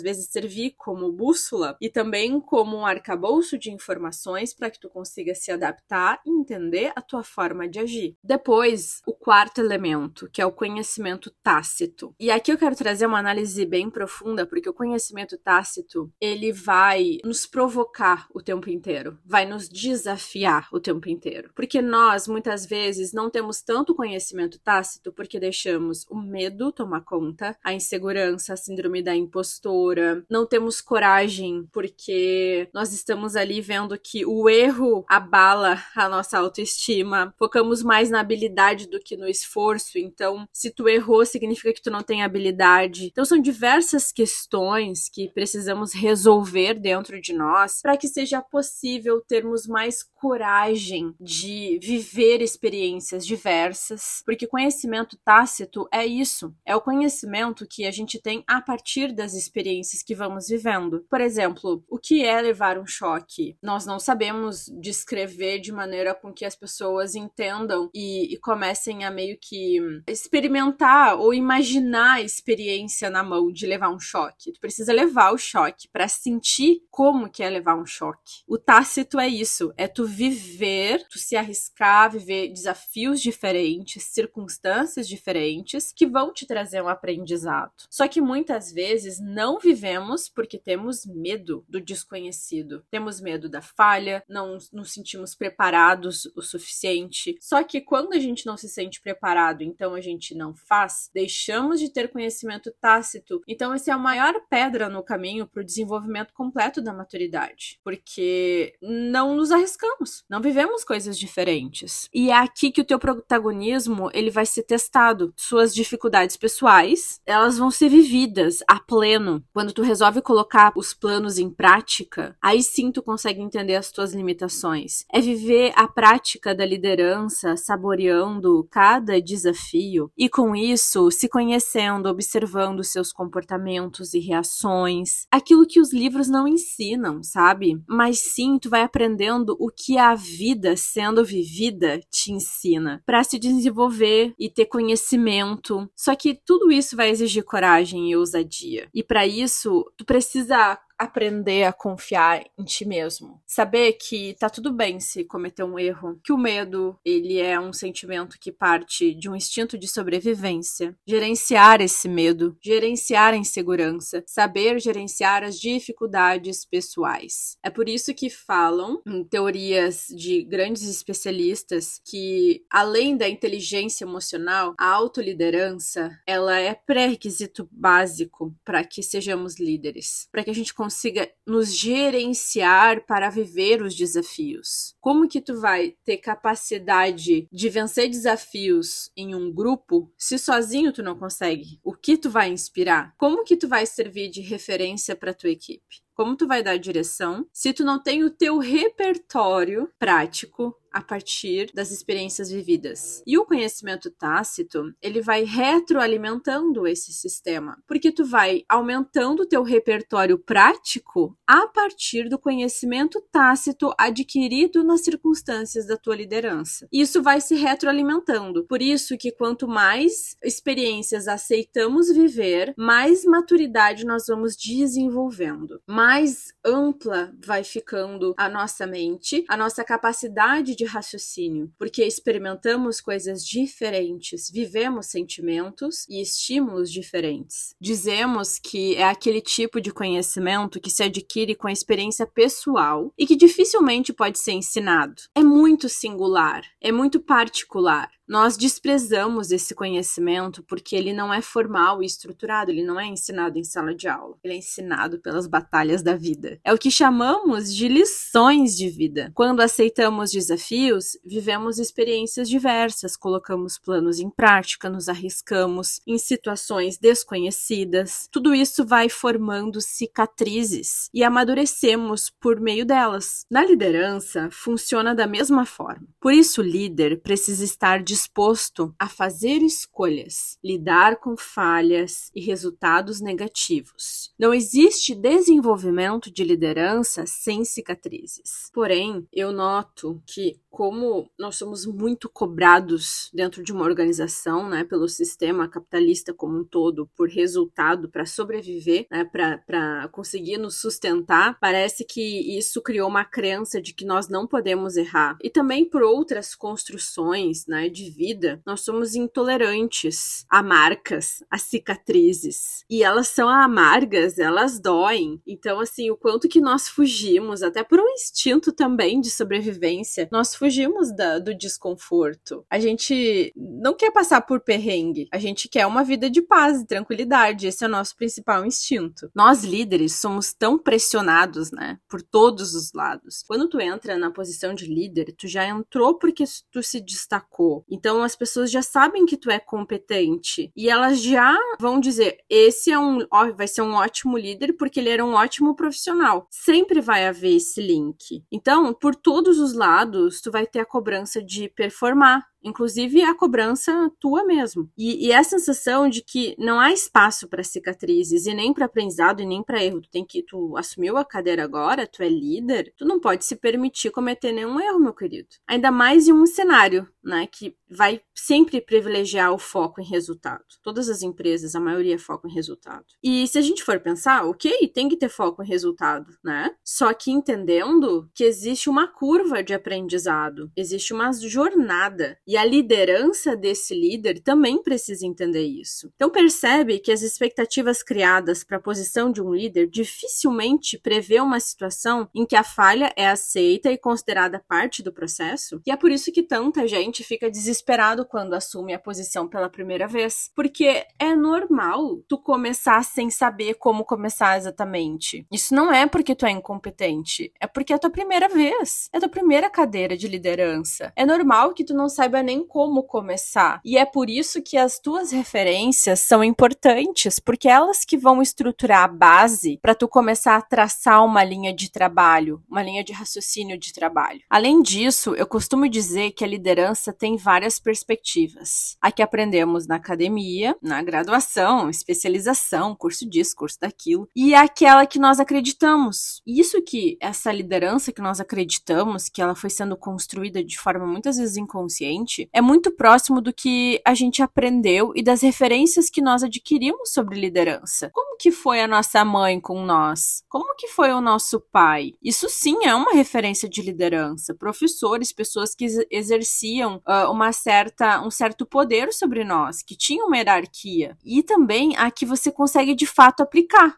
vezes 0.00 0.28
servir 0.28 0.74
como 0.76 1.10
bússola 1.10 1.76
e 1.80 1.90
também 1.90 2.40
como 2.40 2.76
um 2.76 2.86
arcabouço 2.86 3.58
de 3.58 3.72
informações 3.72 4.54
para 4.54 4.70
que 4.70 4.78
tu 4.78 4.88
consiga 4.88 5.34
se 5.34 5.50
adaptar 5.50 6.20
e 6.24 6.30
entender 6.30 6.92
a 6.94 7.02
tua 7.02 7.24
forma 7.24 7.68
de 7.68 7.80
agir. 7.80 8.16
Depois, 8.22 9.02
o 9.04 9.12
quarto 9.12 9.60
elemento, 9.60 10.30
que 10.30 10.40
é 10.40 10.46
o 10.46 10.52
conhecimento 10.52 11.32
tácito. 11.42 12.14
E 12.20 12.30
aqui 12.30 12.52
eu 12.52 12.58
quero 12.58 12.76
trazer 12.76 13.06
uma 13.06 13.18
análise 13.18 13.66
bem 13.66 13.90
profunda, 13.90 14.46
porque 14.46 14.68
o 14.68 14.74
conhecimento 14.74 15.36
tácito, 15.36 16.08
ele 16.20 16.52
vai 16.52 17.18
nos 17.24 17.44
provocar 17.44 18.28
o 18.32 18.40
tempo 18.40 18.70
inteiro, 18.70 19.18
vai 19.24 19.44
nos 19.44 19.68
desafiar 19.68 20.68
o 20.72 20.78
tempo 20.78 21.08
inteiro. 21.08 21.50
Porque 21.56 21.82
nós, 21.82 22.28
muitas 22.28 22.64
vezes, 22.64 23.12
não 23.12 23.28
temos 23.28 23.62
tanto 23.62 23.96
conhecimento 23.96 24.60
tácito 24.60 25.12
porque 25.12 25.40
deixamos 25.40 26.06
o 26.08 26.16
medo 26.16 26.70
tomar 26.70 27.00
conta 27.00 27.15
conta, 27.16 27.56
a 27.64 27.72
insegurança, 27.72 28.52
a 28.52 28.56
síndrome 28.56 29.02
da 29.02 29.14
impostora, 29.14 30.24
não 30.28 30.46
temos 30.46 30.80
coragem 30.80 31.66
porque 31.72 32.68
nós 32.74 32.92
estamos 32.92 33.36
ali 33.36 33.60
vendo 33.60 33.98
que 33.98 34.26
o 34.26 34.48
erro 34.48 35.04
abala 35.08 35.82
a 35.94 36.08
nossa 36.08 36.38
autoestima, 36.38 37.34
focamos 37.38 37.82
mais 37.82 38.10
na 38.10 38.20
habilidade 38.20 38.88
do 38.88 39.00
que 39.00 39.16
no 39.16 39.26
esforço, 39.26 39.98
então 39.98 40.46
se 40.52 40.70
tu 40.70 40.88
errou 40.88 41.24
significa 41.24 41.72
que 41.72 41.82
tu 41.82 41.90
não 41.90 42.02
tem 42.02 42.22
habilidade. 42.22 43.06
Então 43.06 43.24
são 43.24 43.40
diversas 43.40 44.12
questões 44.12 45.08
que 45.08 45.30
precisamos 45.32 45.94
resolver 45.94 46.74
dentro 46.74 47.20
de 47.20 47.32
nós 47.32 47.80
para 47.80 47.96
que 47.96 48.08
seja 48.08 48.42
possível 48.42 49.22
termos 49.26 49.66
mais 49.66 50.02
coragem 50.26 51.14
de 51.20 51.78
viver 51.80 52.42
experiências 52.42 53.24
diversas, 53.24 54.24
porque 54.26 54.44
conhecimento 54.44 55.16
tácito 55.24 55.86
é 55.92 56.04
isso, 56.04 56.52
é 56.66 56.74
o 56.74 56.80
conhecimento 56.80 57.64
que 57.64 57.86
a 57.86 57.92
gente 57.92 58.20
tem 58.20 58.42
a 58.44 58.60
partir 58.60 59.12
das 59.12 59.34
experiências 59.34 60.02
que 60.02 60.16
vamos 60.16 60.48
vivendo. 60.48 61.06
Por 61.08 61.20
exemplo, 61.20 61.84
o 61.88 61.96
que 61.96 62.24
é 62.24 62.40
levar 62.42 62.76
um 62.76 62.86
choque? 62.86 63.56
Nós 63.62 63.86
não 63.86 64.00
sabemos 64.00 64.66
descrever 64.80 65.60
de 65.60 65.70
maneira 65.70 66.12
com 66.12 66.32
que 66.32 66.44
as 66.44 66.56
pessoas 66.56 67.14
entendam 67.14 67.88
e, 67.94 68.34
e 68.34 68.36
comecem 68.38 69.04
a 69.04 69.12
meio 69.12 69.38
que 69.40 69.78
experimentar 70.08 71.16
ou 71.20 71.32
imaginar 71.32 72.14
a 72.14 72.22
experiência 72.22 73.08
na 73.08 73.22
mão 73.22 73.52
de 73.52 73.64
levar 73.64 73.90
um 73.90 74.00
choque. 74.00 74.50
Tu 74.50 74.60
precisa 74.60 74.92
levar 74.92 75.32
o 75.32 75.38
choque 75.38 75.86
para 75.92 76.08
sentir 76.08 76.80
como 76.90 77.30
que 77.30 77.44
é 77.44 77.48
levar 77.48 77.76
um 77.76 77.86
choque. 77.86 78.42
O 78.48 78.58
tácito 78.58 79.20
é 79.20 79.28
isso, 79.28 79.72
é 79.76 79.86
tu 79.86 80.15
viver, 80.16 81.06
tu 81.08 81.18
se 81.18 81.36
arriscar, 81.36 82.10
viver 82.10 82.48
desafios 82.48 83.20
diferentes, 83.20 84.04
circunstâncias 84.04 85.06
diferentes 85.06 85.92
que 85.92 86.06
vão 86.06 86.32
te 86.32 86.46
trazer 86.46 86.82
um 86.82 86.88
aprendizado. 86.88 87.72
Só 87.90 88.08
que 88.08 88.20
muitas 88.20 88.72
vezes 88.72 89.20
não 89.20 89.58
vivemos 89.58 90.26
porque 90.26 90.58
temos 90.58 91.04
medo 91.04 91.66
do 91.68 91.78
desconhecido. 91.78 92.82
Temos 92.90 93.20
medo 93.20 93.46
da 93.46 93.60
falha, 93.60 94.24
não 94.26 94.56
nos 94.72 94.92
sentimos 94.94 95.34
preparados 95.34 96.24
o 96.34 96.40
suficiente. 96.40 97.36
Só 97.38 97.62
que 97.62 97.82
quando 97.82 98.14
a 98.14 98.18
gente 98.18 98.46
não 98.46 98.56
se 98.56 98.70
sente 98.70 99.02
preparado, 99.02 99.62
então 99.62 99.92
a 99.92 100.00
gente 100.00 100.34
não 100.34 100.54
faz, 100.54 101.10
deixamos 101.12 101.78
de 101.78 101.92
ter 101.92 102.08
conhecimento 102.08 102.72
tácito. 102.80 103.42
Então, 103.46 103.74
essa 103.74 103.90
é 103.90 103.94
a 103.94 103.98
maior 103.98 104.34
pedra 104.48 104.88
no 104.88 105.02
caminho 105.02 105.46
para 105.46 105.60
o 105.60 105.64
desenvolvimento 105.64 106.32
completo 106.32 106.80
da 106.80 106.94
maturidade, 106.94 107.78
porque 107.84 108.76
não 108.80 109.34
nos 109.34 109.50
arriscamos, 109.50 109.95
não 110.28 110.40
vivemos 110.40 110.84
coisas 110.84 111.18
diferentes. 111.18 112.08
E 112.12 112.30
é 112.30 112.34
aqui 112.34 112.70
que 112.70 112.80
o 112.80 112.84
teu 112.84 112.98
protagonismo 112.98 114.10
ele 114.12 114.30
vai 114.30 114.46
ser 114.46 114.62
testado, 114.62 115.32
suas 115.36 115.74
dificuldades 115.74 116.36
pessoais 116.36 117.20
elas 117.24 117.58
vão 117.58 117.70
ser 117.70 117.88
vividas 117.88 118.62
a 118.66 118.78
pleno. 118.78 119.42
Quando 119.52 119.72
tu 119.72 119.82
resolve 119.82 120.20
colocar 120.22 120.72
os 120.76 120.92
planos 120.92 121.38
em 121.38 121.50
prática, 121.50 122.36
aí 122.42 122.62
sim 122.62 122.90
tu 122.90 123.02
consegue 123.02 123.40
entender 123.40 123.76
as 123.76 123.90
tuas 123.90 124.12
limitações. 124.12 125.04
É 125.12 125.20
viver 125.20 125.72
a 125.74 125.88
prática 125.88 126.54
da 126.54 126.64
liderança, 126.64 127.56
saboreando 127.56 128.66
cada 128.70 129.20
desafio 129.20 130.10
e 130.16 130.28
com 130.28 130.54
isso 130.54 131.10
se 131.10 131.28
conhecendo, 131.28 132.08
observando 132.08 132.84
seus 132.84 133.12
comportamentos 133.12 134.14
e 134.14 134.20
reações, 134.20 135.26
aquilo 135.30 135.66
que 135.66 135.80
os 135.80 135.92
livros 135.92 136.28
não 136.28 136.46
ensinam, 136.46 137.22
sabe? 137.22 137.80
Mas 137.88 138.20
sim 138.20 138.58
tu 138.58 138.68
vai 138.70 138.82
aprendendo 138.82 139.56
o 139.58 139.70
que 139.86 139.98
a 139.98 140.16
vida 140.16 140.76
sendo 140.76 141.24
vivida 141.24 142.00
te 142.10 142.32
ensina 142.32 143.00
para 143.06 143.22
se 143.22 143.38
desenvolver 143.38 144.34
e 144.36 144.50
ter 144.50 144.66
conhecimento. 144.66 145.88
Só 145.94 146.16
que 146.16 146.34
tudo 146.44 146.72
isso 146.72 146.96
vai 146.96 147.08
exigir 147.08 147.44
coragem 147.44 148.10
e 148.10 148.16
ousadia. 148.16 148.88
E 148.92 149.00
para 149.04 149.24
isso, 149.24 149.88
tu 149.96 150.04
precisa 150.04 150.76
aprender 150.98 151.64
a 151.64 151.72
confiar 151.72 152.44
em 152.58 152.64
ti 152.64 152.84
mesmo. 152.84 153.40
Saber 153.46 153.92
que 153.94 154.34
tá 154.38 154.48
tudo 154.48 154.72
bem 154.72 155.00
se 155.00 155.24
cometer 155.24 155.64
um 155.64 155.78
erro, 155.78 156.18
que 156.24 156.32
o 156.32 156.38
medo, 156.38 156.98
ele 157.04 157.38
é 157.40 157.58
um 157.58 157.72
sentimento 157.72 158.38
que 158.38 158.52
parte 158.52 159.14
de 159.14 159.28
um 159.28 159.36
instinto 159.36 159.78
de 159.78 159.88
sobrevivência. 159.88 160.96
Gerenciar 161.06 161.80
esse 161.80 162.08
medo, 162.08 162.56
gerenciar 162.62 163.34
a 163.34 163.36
insegurança, 163.36 164.22
saber 164.26 164.80
gerenciar 164.80 165.42
as 165.42 165.58
dificuldades 165.58 166.64
pessoais. 166.64 167.56
É 167.62 167.70
por 167.70 167.88
isso 167.88 168.14
que 168.14 168.30
falam 168.30 169.00
em 169.06 169.24
teorias 169.24 170.06
de 170.08 170.42
grandes 170.42 170.88
especialistas 170.88 172.00
que 172.04 172.64
além 172.70 173.16
da 173.16 173.28
inteligência 173.28 174.04
emocional, 174.04 174.74
a 174.78 174.86
autoliderança, 174.86 176.18
ela 176.26 176.58
é 176.58 176.74
pré-requisito 176.74 177.68
básico 177.70 178.54
para 178.64 178.84
que 178.84 179.02
sejamos 179.02 179.58
líderes, 179.58 180.28
para 180.30 180.44
que 180.44 180.50
a 180.50 180.54
gente 180.54 180.74
consiga 180.86 181.28
nos 181.44 181.74
gerenciar 181.74 183.04
para 183.06 183.28
viver 183.28 183.82
os 183.82 183.92
desafios. 183.92 184.94
Como 185.00 185.26
que 185.26 185.40
tu 185.40 185.60
vai 185.60 185.96
ter 186.04 186.18
capacidade 186.18 187.48
de 187.50 187.68
vencer 187.68 188.08
desafios 188.08 189.10
em 189.16 189.34
um 189.34 189.52
grupo 189.52 190.08
se 190.16 190.38
sozinho 190.38 190.92
tu 190.92 191.02
não 191.02 191.18
consegue? 191.18 191.80
O 191.82 191.92
que 191.92 192.16
tu 192.16 192.30
vai 192.30 192.50
inspirar? 192.50 193.12
Como 193.18 193.42
que 193.42 193.56
tu 193.56 193.66
vai 193.66 193.84
servir 193.84 194.30
de 194.30 194.40
referência 194.40 195.16
para 195.16 195.34
tua 195.34 195.50
equipe? 195.50 196.06
Como 196.14 196.36
tu 196.36 196.46
vai 196.46 196.62
dar 196.62 196.78
direção 196.78 197.44
se 197.52 197.72
tu 197.72 197.84
não 197.84 198.00
tem 198.00 198.22
o 198.22 198.30
teu 198.30 198.58
repertório 198.58 199.90
prático 199.98 200.74
a 200.96 201.02
partir 201.02 201.70
das 201.74 201.90
experiências 201.90 202.50
vividas. 202.50 203.22
E 203.26 203.36
o 203.36 203.44
conhecimento 203.44 204.10
tácito, 204.10 204.94
ele 205.02 205.20
vai 205.20 205.44
retroalimentando 205.44 206.86
esse 206.86 207.12
sistema, 207.12 207.76
porque 207.86 208.10
tu 208.10 208.24
vai 208.24 208.62
aumentando 208.66 209.42
o 209.42 209.46
teu 209.46 209.62
repertório 209.62 210.38
prático 210.38 211.36
a 211.46 211.66
partir 211.66 212.30
do 212.30 212.38
conhecimento 212.38 213.20
tácito 213.30 213.92
adquirido 213.98 214.82
nas 214.82 215.02
circunstâncias 215.02 215.86
da 215.86 215.98
tua 215.98 216.16
liderança. 216.16 216.88
Isso 216.90 217.22
vai 217.22 217.42
se 217.42 217.54
retroalimentando. 217.54 218.64
Por 218.64 218.80
isso 218.80 219.18
que 219.18 219.30
quanto 219.30 219.68
mais 219.68 220.34
experiências 220.42 221.28
aceitamos 221.28 222.08
viver, 222.08 222.72
mais 222.74 223.26
maturidade 223.26 224.06
nós 224.06 224.24
vamos 224.28 224.56
desenvolvendo, 224.56 225.78
mais 225.86 226.54
ampla 226.64 227.34
vai 227.44 227.62
ficando 227.62 228.34
a 228.38 228.48
nossa 228.48 228.86
mente, 228.86 229.44
a 229.46 229.58
nossa 229.58 229.84
capacidade 229.84 230.74
de 230.74 230.85
raciocínio, 230.86 231.70
porque 231.78 232.04
experimentamos 232.04 233.00
coisas 233.00 233.44
diferentes, 233.44 234.50
vivemos 234.50 235.06
sentimentos 235.06 236.06
e 236.08 236.20
estímulos 236.20 236.90
diferentes. 236.90 237.74
Dizemos 237.80 238.58
que 238.58 238.94
é 238.96 239.04
aquele 239.04 239.40
tipo 239.40 239.80
de 239.80 239.92
conhecimento 239.92 240.80
que 240.80 240.90
se 240.90 241.02
adquire 241.02 241.54
com 241.54 241.68
a 241.68 241.72
experiência 241.72 242.26
pessoal 242.26 243.12
e 243.18 243.26
que 243.26 243.36
dificilmente 243.36 244.12
pode 244.12 244.38
ser 244.38 244.52
ensinado. 244.52 245.22
É 245.34 245.42
muito 245.42 245.88
singular, 245.88 246.62
é 246.80 246.90
muito 246.90 247.20
particular. 247.20 248.10
Nós 248.28 248.56
desprezamos 248.56 249.52
esse 249.52 249.74
conhecimento 249.74 250.62
porque 250.62 250.96
ele 250.96 251.12
não 251.12 251.32
é 251.32 251.40
formal 251.40 252.02
e 252.02 252.06
estruturado, 252.06 252.70
ele 252.70 252.82
não 252.82 252.98
é 252.98 253.06
ensinado 253.06 253.58
em 253.58 253.62
sala 253.64 253.94
de 253.94 254.08
aula, 254.08 254.36
ele 254.42 254.54
é 254.54 254.56
ensinado 254.56 255.20
pelas 255.20 255.46
batalhas 255.46 256.02
da 256.02 256.16
vida. 256.16 256.58
É 256.64 256.72
o 256.72 256.78
que 256.78 256.90
chamamos 256.90 257.72
de 257.72 257.86
lições 257.86 258.76
de 258.76 258.88
vida. 258.88 259.30
Quando 259.34 259.60
aceitamos 259.60 260.32
desafios, 260.32 261.16
vivemos 261.24 261.78
experiências 261.78 262.48
diversas, 262.48 263.16
colocamos 263.16 263.78
planos 263.78 264.18
em 264.18 264.28
prática, 264.28 264.90
nos 264.90 265.08
arriscamos 265.08 266.00
em 266.06 266.18
situações 266.18 266.98
desconhecidas. 266.98 268.28
Tudo 268.32 268.54
isso 268.54 268.84
vai 268.84 269.08
formando 269.08 269.80
cicatrizes 269.80 271.08
e 271.14 271.22
amadurecemos 271.22 272.28
por 272.40 272.60
meio 272.60 272.84
delas. 272.84 273.44
Na 273.48 273.64
liderança, 273.64 274.48
funciona 274.50 275.14
da 275.14 275.26
mesma 275.26 275.64
forma. 275.64 276.06
Por 276.20 276.32
isso, 276.32 276.60
o 276.60 276.64
líder 276.64 277.20
precisa 277.20 277.64
estar 277.64 278.02
disposto 278.16 278.94
a 278.98 279.10
fazer 279.10 279.58
escolhas, 279.58 280.58
lidar 280.64 281.16
com 281.16 281.36
falhas 281.36 282.30
e 282.34 282.40
resultados 282.40 283.20
negativos. 283.20 284.32
Não 284.38 284.54
existe 284.54 285.14
desenvolvimento 285.14 286.32
de 286.32 286.42
liderança 286.42 287.26
sem 287.26 287.62
cicatrizes. 287.62 288.70
Porém, 288.72 289.28
eu 289.30 289.52
noto 289.52 290.22
que 290.26 290.58
como 290.76 291.30
nós 291.38 291.56
somos 291.56 291.86
muito 291.86 292.28
cobrados 292.28 293.30
dentro 293.32 293.62
de 293.62 293.72
uma 293.72 293.82
organização, 293.82 294.68
né, 294.68 294.84
pelo 294.84 295.08
sistema 295.08 295.66
capitalista 295.66 296.34
como 296.34 296.58
um 296.58 296.64
todo, 296.64 297.08
por 297.16 297.30
resultado, 297.30 298.10
para 298.10 298.26
sobreviver, 298.26 299.06
né, 299.10 299.24
para 299.24 300.06
conseguir 300.12 300.58
nos 300.58 300.78
sustentar, 300.78 301.58
parece 301.58 302.04
que 302.04 302.58
isso 302.58 302.82
criou 302.82 303.08
uma 303.08 303.24
crença 303.24 303.80
de 303.80 303.94
que 303.94 304.04
nós 304.04 304.28
não 304.28 304.46
podemos 304.46 304.98
errar. 304.98 305.38
E 305.42 305.48
também 305.48 305.82
por 305.82 306.02
outras 306.02 306.54
construções 306.54 307.66
né, 307.66 307.88
de 307.88 308.10
vida, 308.10 308.60
nós 308.66 308.82
somos 308.82 309.14
intolerantes 309.14 310.44
a 310.46 310.62
marcas, 310.62 311.42
a 311.50 311.56
cicatrizes. 311.56 312.84
E 312.90 313.02
elas 313.02 313.28
são 313.28 313.48
amargas, 313.48 314.38
elas 314.38 314.78
doem. 314.78 315.40
Então, 315.46 315.80
assim, 315.80 316.10
o 316.10 316.18
quanto 316.18 316.50
que 316.50 316.60
nós 316.60 316.86
fugimos, 316.86 317.62
até 317.62 317.82
por 317.82 317.98
um 317.98 318.08
instinto 318.10 318.74
também 318.74 319.22
de 319.22 319.30
sobrevivência, 319.30 320.28
nós 320.30 320.54
fugimos 320.54 320.65
fugimos 320.66 321.14
da, 321.14 321.38
do 321.38 321.54
desconforto. 321.54 322.66
A 322.68 322.80
gente 322.80 323.52
não 323.56 323.94
quer 323.94 324.10
passar 324.10 324.40
por 324.40 324.60
perrengue. 324.60 325.28
A 325.32 325.38
gente 325.38 325.68
quer 325.68 325.86
uma 325.86 326.02
vida 326.02 326.28
de 326.28 326.42
paz 326.42 326.80
e 326.80 326.86
tranquilidade. 326.86 327.68
Esse 327.68 327.84
é 327.84 327.86
o 327.86 327.90
nosso 327.90 328.16
principal 328.16 328.66
instinto. 328.66 329.30
Nós 329.32 329.62
líderes 329.62 330.16
somos 330.16 330.52
tão 330.52 330.76
pressionados, 330.76 331.70
né, 331.70 331.98
por 332.08 332.20
todos 332.20 332.74
os 332.74 332.92
lados. 332.92 333.44
Quando 333.46 333.68
tu 333.68 333.80
entra 333.80 334.18
na 334.18 334.30
posição 334.30 334.74
de 334.74 334.86
líder, 334.86 335.32
tu 335.38 335.46
já 335.46 335.64
entrou 335.64 336.18
porque 336.18 336.42
tu 336.72 336.82
se 336.82 337.00
destacou. 337.00 337.84
Então 337.88 338.24
as 338.24 338.34
pessoas 338.34 338.68
já 338.68 338.82
sabem 338.82 339.24
que 339.24 339.36
tu 339.36 339.48
é 339.48 339.60
competente 339.60 340.72
e 340.76 340.88
elas 340.88 341.22
já 341.22 341.56
vão 341.80 342.00
dizer: 342.00 342.38
esse 342.50 342.90
é 342.90 342.98
um, 342.98 343.24
ó, 343.30 343.52
vai 343.52 343.68
ser 343.68 343.82
um 343.82 343.94
ótimo 343.94 344.36
líder 344.36 344.72
porque 344.72 344.98
ele 344.98 345.10
era 345.10 345.24
um 345.24 345.34
ótimo 345.34 345.76
profissional. 345.76 346.48
Sempre 346.50 347.00
vai 347.00 347.24
haver 347.24 347.54
esse 347.54 347.80
link. 347.80 348.42
Então, 348.50 348.92
por 348.92 349.14
todos 349.14 349.60
os 349.60 349.72
lados, 349.72 350.40
tu 350.40 350.50
vai 350.56 350.66
ter 350.66 350.78
a 350.78 350.86
cobrança 350.86 351.42
de 351.42 351.68
performar, 351.68 352.42
inclusive 352.66 353.22
a 353.22 353.34
cobrança 353.34 354.10
tua 354.18 354.44
mesmo. 354.44 354.90
E, 354.98 355.28
e 355.28 355.32
a 355.32 355.42
sensação 355.44 356.08
de 356.08 356.22
que 356.22 356.54
não 356.58 356.80
há 356.80 356.92
espaço 356.92 357.48
para 357.48 357.62
cicatrizes 357.62 358.46
e 358.46 358.52
nem 358.52 358.74
para 358.74 358.86
aprendizado 358.86 359.40
e 359.40 359.46
nem 359.46 359.62
para 359.62 359.82
erro. 359.82 360.02
Tu 360.02 360.10
tem 360.10 360.24
que 360.24 360.42
tu 360.42 360.76
assumiu 360.76 361.16
a 361.16 361.24
cadeira 361.24 361.62
agora, 361.62 362.06
tu 362.06 362.22
é 362.22 362.28
líder, 362.28 362.92
tu 362.96 363.04
não 363.04 363.20
pode 363.20 363.44
se 363.44 363.56
permitir 363.56 364.10
cometer 364.10 364.52
nenhum 364.52 364.80
erro, 364.80 364.98
meu 364.98 365.14
querido. 365.14 365.48
Ainda 365.66 365.90
mais 365.90 366.26
em 366.26 366.32
um 366.32 366.46
cenário, 366.46 367.08
né, 367.22 367.46
que 367.46 367.76
vai 367.88 368.20
sempre 368.34 368.80
privilegiar 368.80 369.52
o 369.52 369.58
foco 369.58 370.00
em 370.00 370.04
resultado. 370.04 370.64
Todas 370.82 371.08
as 371.08 371.22
empresas, 371.22 371.74
a 371.74 371.80
maioria 371.80 372.18
foca 372.18 372.48
em 372.48 372.52
resultado. 372.52 373.04
E 373.22 373.46
se 373.46 373.58
a 373.58 373.62
gente 373.62 373.82
for 373.82 374.00
pensar, 374.00 374.44
OK, 374.44 374.88
tem 374.88 375.08
que 375.08 375.16
ter 375.16 375.28
foco 375.28 375.62
em 375.62 375.66
resultado, 375.66 376.32
né? 376.42 376.70
Só 376.84 377.12
que 377.14 377.30
entendendo 377.30 378.28
que 378.34 378.44
existe 378.44 378.88
uma 378.88 379.06
curva 379.06 379.62
de 379.62 379.74
aprendizado, 379.74 380.70
existe 380.76 381.12
uma 381.12 381.32
jornada 381.32 382.38
e 382.46 382.55
a 382.56 382.64
liderança 382.64 383.56
desse 383.56 383.94
líder 383.94 384.40
também 384.40 384.82
precisa 384.82 385.26
entender 385.26 385.64
isso. 385.64 386.10
Então 386.14 386.30
percebe 386.30 386.98
que 386.98 387.12
as 387.12 387.22
expectativas 387.22 388.02
criadas 388.02 388.62
para 388.64 388.76
a 388.76 388.80
posição 388.80 389.30
de 389.30 389.42
um 389.42 389.54
líder 389.54 389.86
dificilmente 389.88 390.98
prevê 390.98 391.40
uma 391.40 391.60
situação 391.60 392.28
em 392.34 392.44
que 392.44 392.56
a 392.56 392.62
falha 392.62 393.12
é 393.16 393.26
aceita 393.26 393.90
e 393.90 393.98
considerada 393.98 394.62
parte 394.66 395.02
do 395.02 395.12
processo. 395.12 395.80
E 395.86 395.90
é 395.90 395.96
por 395.96 396.10
isso 396.10 396.32
que 396.32 396.42
tanta 396.42 396.86
gente 396.86 397.24
fica 397.24 397.50
desesperado 397.50 398.24
quando 398.24 398.54
assume 398.54 398.94
a 398.94 398.98
posição 398.98 399.48
pela 399.48 399.68
primeira 399.68 400.06
vez, 400.06 400.50
porque 400.54 401.06
é 401.18 401.34
normal 401.34 402.22
tu 402.28 402.38
começar 402.38 403.02
sem 403.04 403.30
saber 403.30 403.74
como 403.74 404.04
começar 404.04 404.56
exatamente. 404.56 405.46
Isso 405.50 405.74
não 405.74 405.92
é 405.92 406.06
porque 406.06 406.34
tu 406.34 406.46
é 406.46 406.50
incompetente, 406.50 407.52
é 407.60 407.66
porque 407.66 407.92
é 407.92 407.96
a 407.96 407.98
tua 407.98 408.10
primeira 408.10 408.48
vez, 408.48 409.08
é 409.12 409.16
a 409.16 409.20
tua 409.20 409.28
primeira 409.28 409.68
cadeira 409.68 410.16
de 410.16 410.28
liderança. 410.28 411.12
É 411.16 411.24
normal 411.24 411.72
que 411.72 411.84
tu 411.84 411.94
não 411.94 412.08
saiba 412.08 412.35
saiba 412.36 412.42
nem 412.42 412.66
como 412.66 413.02
começar. 413.02 413.80
E 413.84 413.96
é 413.96 414.04
por 414.04 414.28
isso 414.28 414.62
que 414.62 414.76
as 414.76 414.98
tuas 414.98 415.30
referências 415.30 416.20
são 416.20 416.44
importantes, 416.44 417.38
porque 417.38 417.68
elas 417.68 418.04
que 418.04 418.16
vão 418.16 418.42
estruturar 418.42 419.04
a 419.04 419.08
base 419.08 419.78
para 419.80 419.94
tu 419.94 420.08
começar 420.08 420.56
a 420.56 420.62
traçar 420.62 421.24
uma 421.24 421.42
linha 421.42 421.72
de 421.72 421.90
trabalho, 421.90 422.62
uma 422.68 422.82
linha 422.82 423.02
de 423.02 423.12
raciocínio 423.12 423.78
de 423.78 423.92
trabalho. 423.92 424.40
Além 424.50 424.82
disso, 424.82 425.34
eu 425.34 425.46
costumo 425.46 425.88
dizer 425.88 426.32
que 426.32 426.44
a 426.44 426.48
liderança 426.48 427.12
tem 427.12 427.36
várias 427.36 427.78
perspectivas. 427.78 428.96
A 429.00 429.10
que 429.10 429.22
aprendemos 429.22 429.86
na 429.86 429.96
academia, 429.96 430.76
na 430.82 431.02
graduação, 431.02 431.88
especialização, 431.88 432.94
curso 432.94 433.28
disso, 433.28 433.54
curso 433.56 433.78
daquilo, 433.80 434.28
e 434.34 434.54
aquela 434.54 435.06
que 435.06 435.18
nós 435.18 435.40
acreditamos. 435.40 436.42
Isso 436.46 436.82
que 436.82 437.16
essa 437.20 437.52
liderança 437.52 438.12
que 438.12 438.20
nós 438.20 438.40
acreditamos, 438.40 439.28
que 439.28 439.40
ela 439.40 439.54
foi 439.54 439.70
sendo 439.70 439.96
construída 439.96 440.62
de 440.62 440.78
forma 440.78 441.06
muitas 441.06 441.36
vezes 441.38 441.56
inconsciente, 441.56 442.25
gente 442.26 442.48
é 442.52 442.60
muito 442.60 442.90
próximo 442.90 443.40
do 443.40 443.52
que 443.52 444.00
a 444.04 444.12
gente 444.12 444.42
aprendeu 444.42 445.12
e 445.14 445.22
das 445.22 445.40
referências 445.40 446.10
que 446.10 446.20
nós 446.20 446.42
adquirimos 446.42 447.12
sobre 447.12 447.38
liderança. 447.38 448.10
Como 448.12 448.36
que 448.36 448.50
foi 448.50 448.80
a 448.80 448.88
nossa 448.88 449.24
mãe 449.24 449.60
com 449.60 449.82
nós? 449.84 450.42
Como 450.48 450.74
que 450.76 450.88
foi 450.88 451.12
o 451.12 451.20
nosso 451.20 451.60
pai? 451.60 452.12
Isso 452.22 452.48
sim 452.48 452.84
é 452.84 452.94
uma 452.94 453.12
referência 453.12 453.68
de 453.68 453.80
liderança. 453.80 454.54
Professores, 454.54 455.32
pessoas 455.32 455.74
que 455.74 455.86
exerciam 456.10 456.96
uh, 457.06 457.30
uma 457.30 457.52
certa, 457.52 458.20
um 458.20 458.30
certo 458.30 458.66
poder 458.66 459.12
sobre 459.12 459.44
nós, 459.44 459.82
que 459.82 459.96
tinham 459.96 460.26
uma 460.26 460.36
hierarquia. 460.36 461.16
E 461.24 461.42
também 461.42 461.96
a 461.96 462.10
que 462.10 462.26
você 462.26 462.50
consegue 462.50 462.94
de 462.94 463.06
fato 463.06 463.42
aplicar. 463.42 463.96